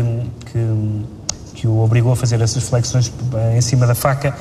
[0.46, 1.02] que,
[1.56, 3.12] que, o obrigou a fazer essas flexões
[3.56, 4.36] em cima da faca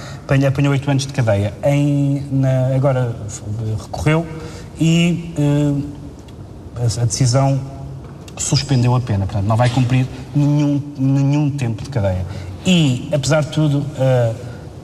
[0.46, 1.52] apanhou oito anos de cadeia.
[1.64, 3.14] Em, na, agora
[3.82, 4.26] recorreu
[4.78, 5.34] e
[7.00, 7.58] a decisão
[8.36, 12.26] suspendeu a pena, portanto, não vai cumprir nenhum, nenhum tempo de cadeia.
[12.66, 13.86] E, apesar de tudo,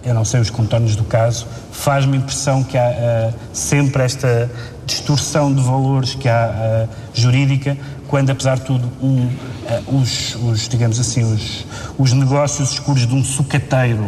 [0.05, 4.50] eu não sei os contornos do caso, faz-me impressão que há uh, sempre esta
[4.84, 7.76] distorção de valores que há uh, jurídica,
[8.09, 9.30] quando, apesar de tudo, um,
[9.86, 11.64] os, os, digamos assim, os,
[11.96, 14.07] os negócios escuros de um sucateiro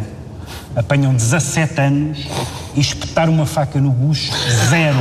[0.77, 2.27] apanham 17 anos
[2.75, 4.33] e espetar uma faca no bucho,
[4.69, 4.99] zero.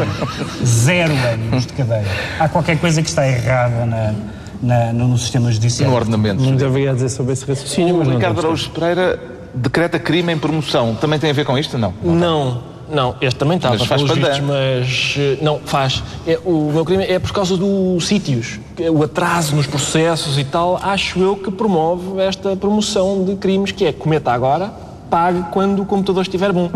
[0.63, 2.05] zero anos de cadeia.
[2.39, 4.13] Há qualquer coisa que está errada na,
[4.61, 5.89] na, no, sistema judicial.
[5.89, 6.43] No ordenamento.
[6.43, 10.95] Não deveria dizer sobre esse raciocínio, o Ricardo Araújo Pereira decreta crime em promoção.
[10.95, 11.77] Também tem a ver com isto?
[11.77, 11.93] Não.
[12.03, 12.13] Não.
[12.13, 12.73] não.
[12.89, 16.03] Não, este também estava, mas faz vistos, mas eh, não, faz.
[16.27, 18.59] É, o meu crime é por causa dos sítios,
[18.91, 23.85] o atraso nos processos e tal, acho eu que promove esta promoção de crimes que
[23.85, 24.71] é cometa agora,
[25.09, 26.65] pague quando o computador estiver bom.
[26.65, 26.69] uh,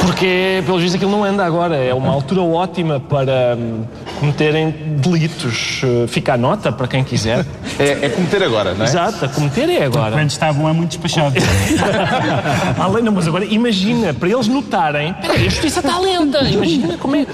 [0.06, 1.76] porque, pelos vistos, aquilo não anda agora.
[1.76, 3.84] É uma altura ótima para hum,
[4.24, 5.82] cometerem delitos.
[5.82, 7.44] Uh, fica a nota para quem quiser.
[7.76, 8.88] É, é cometer agora, não é?
[8.88, 10.12] Exato, a cometer é agora.
[10.12, 11.34] Quando está bom é muito despachado.
[12.78, 16.38] Além, não, mas agora imagina, para eles notarem, a justiça está lenta.
[16.46, 17.26] Imagina como é.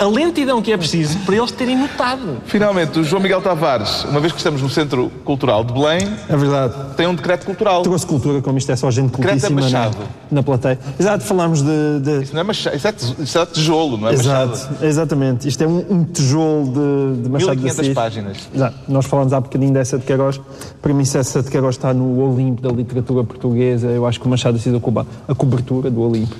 [0.00, 2.38] A lentidão que é preciso para eles terem notado.
[2.46, 6.12] Finalmente, o João Miguel Tavares, uma vez que estamos no Centro Cultural de Belém.
[6.28, 6.74] É verdade.
[6.96, 7.82] Tem um decreto cultural.
[7.82, 9.90] Trouxe cultura, como isto é só gente cultíssima na,
[10.34, 10.78] na plateia.
[10.98, 14.12] Exato, falámos de, de isso não é machado, isso é, isso é tijolo, não é
[14.12, 14.84] Exato, machado.
[14.84, 15.48] exatamente.
[15.48, 17.94] Isto é um, um tijolo de, de Machado 1500 de Assis.
[17.94, 18.48] páginas.
[18.54, 18.76] Exato.
[18.88, 20.40] Nós falámos há bocadinho dessa de Queiroz.
[20.82, 24.28] Para mim, essa de Queiroz está no Olimpo da literatura portuguesa, eu acho que o
[24.28, 26.34] Machado de Assis ocupa a cobertura do Olimpo.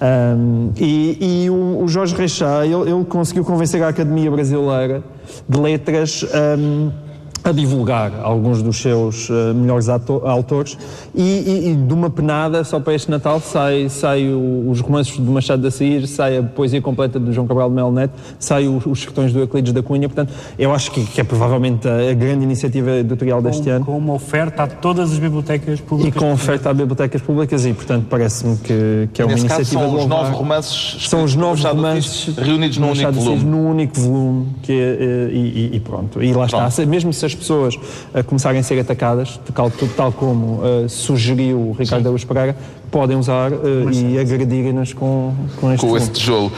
[0.00, 5.02] Um, e, e o, o, Jorge Reixá, ele, ele, conseguiu convencer a Academia Brasileira
[5.48, 6.24] de Letras...
[6.58, 7.03] Um,
[7.44, 10.78] a divulgar alguns dos seus uh, melhores autores
[11.14, 15.18] e, e, e, de uma penada, só para este Natal, sai, sai o, os romances
[15.18, 18.66] do Machado de Assis, sai a poesia completa do João Cabral de Melo Neto, sai
[18.66, 22.10] os, os sertões do Euclides da Cunha, portanto, eu acho que, que é provavelmente a,
[22.10, 23.84] a, grande iniciativa editorial com, deste ano.
[23.84, 26.16] Com uma oferta a todas as bibliotecas públicas.
[26.16, 29.90] E com oferta a bibliotecas públicas e, portanto, parece-me que, que é uma iniciativa caso,
[29.90, 33.44] são os nove romances são os nove romances reunidos num único volume.
[33.44, 36.68] num único volume que, eh, e, e, pronto, e lá pronto.
[36.68, 37.78] está, mesmo se as pessoas
[38.12, 42.56] a começarem a ser atacadas, tal, tal como uh, sugeriu o Ricardo Araújo Pereira,
[42.90, 46.52] podem usar uh, e agredirem-nas com, com este Com esse tijolo.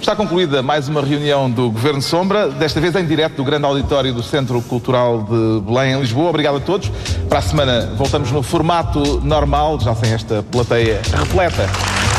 [0.00, 4.12] Está concluída mais uma reunião do Governo Sombra, desta vez em direto do grande auditório
[4.14, 6.28] do Centro Cultural de Belém, em Lisboa.
[6.28, 6.92] Obrigado a todos.
[7.28, 11.68] Para a semana voltamos no formato normal, já sem esta plateia repleta.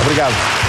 [0.02, 0.67] Obrigado.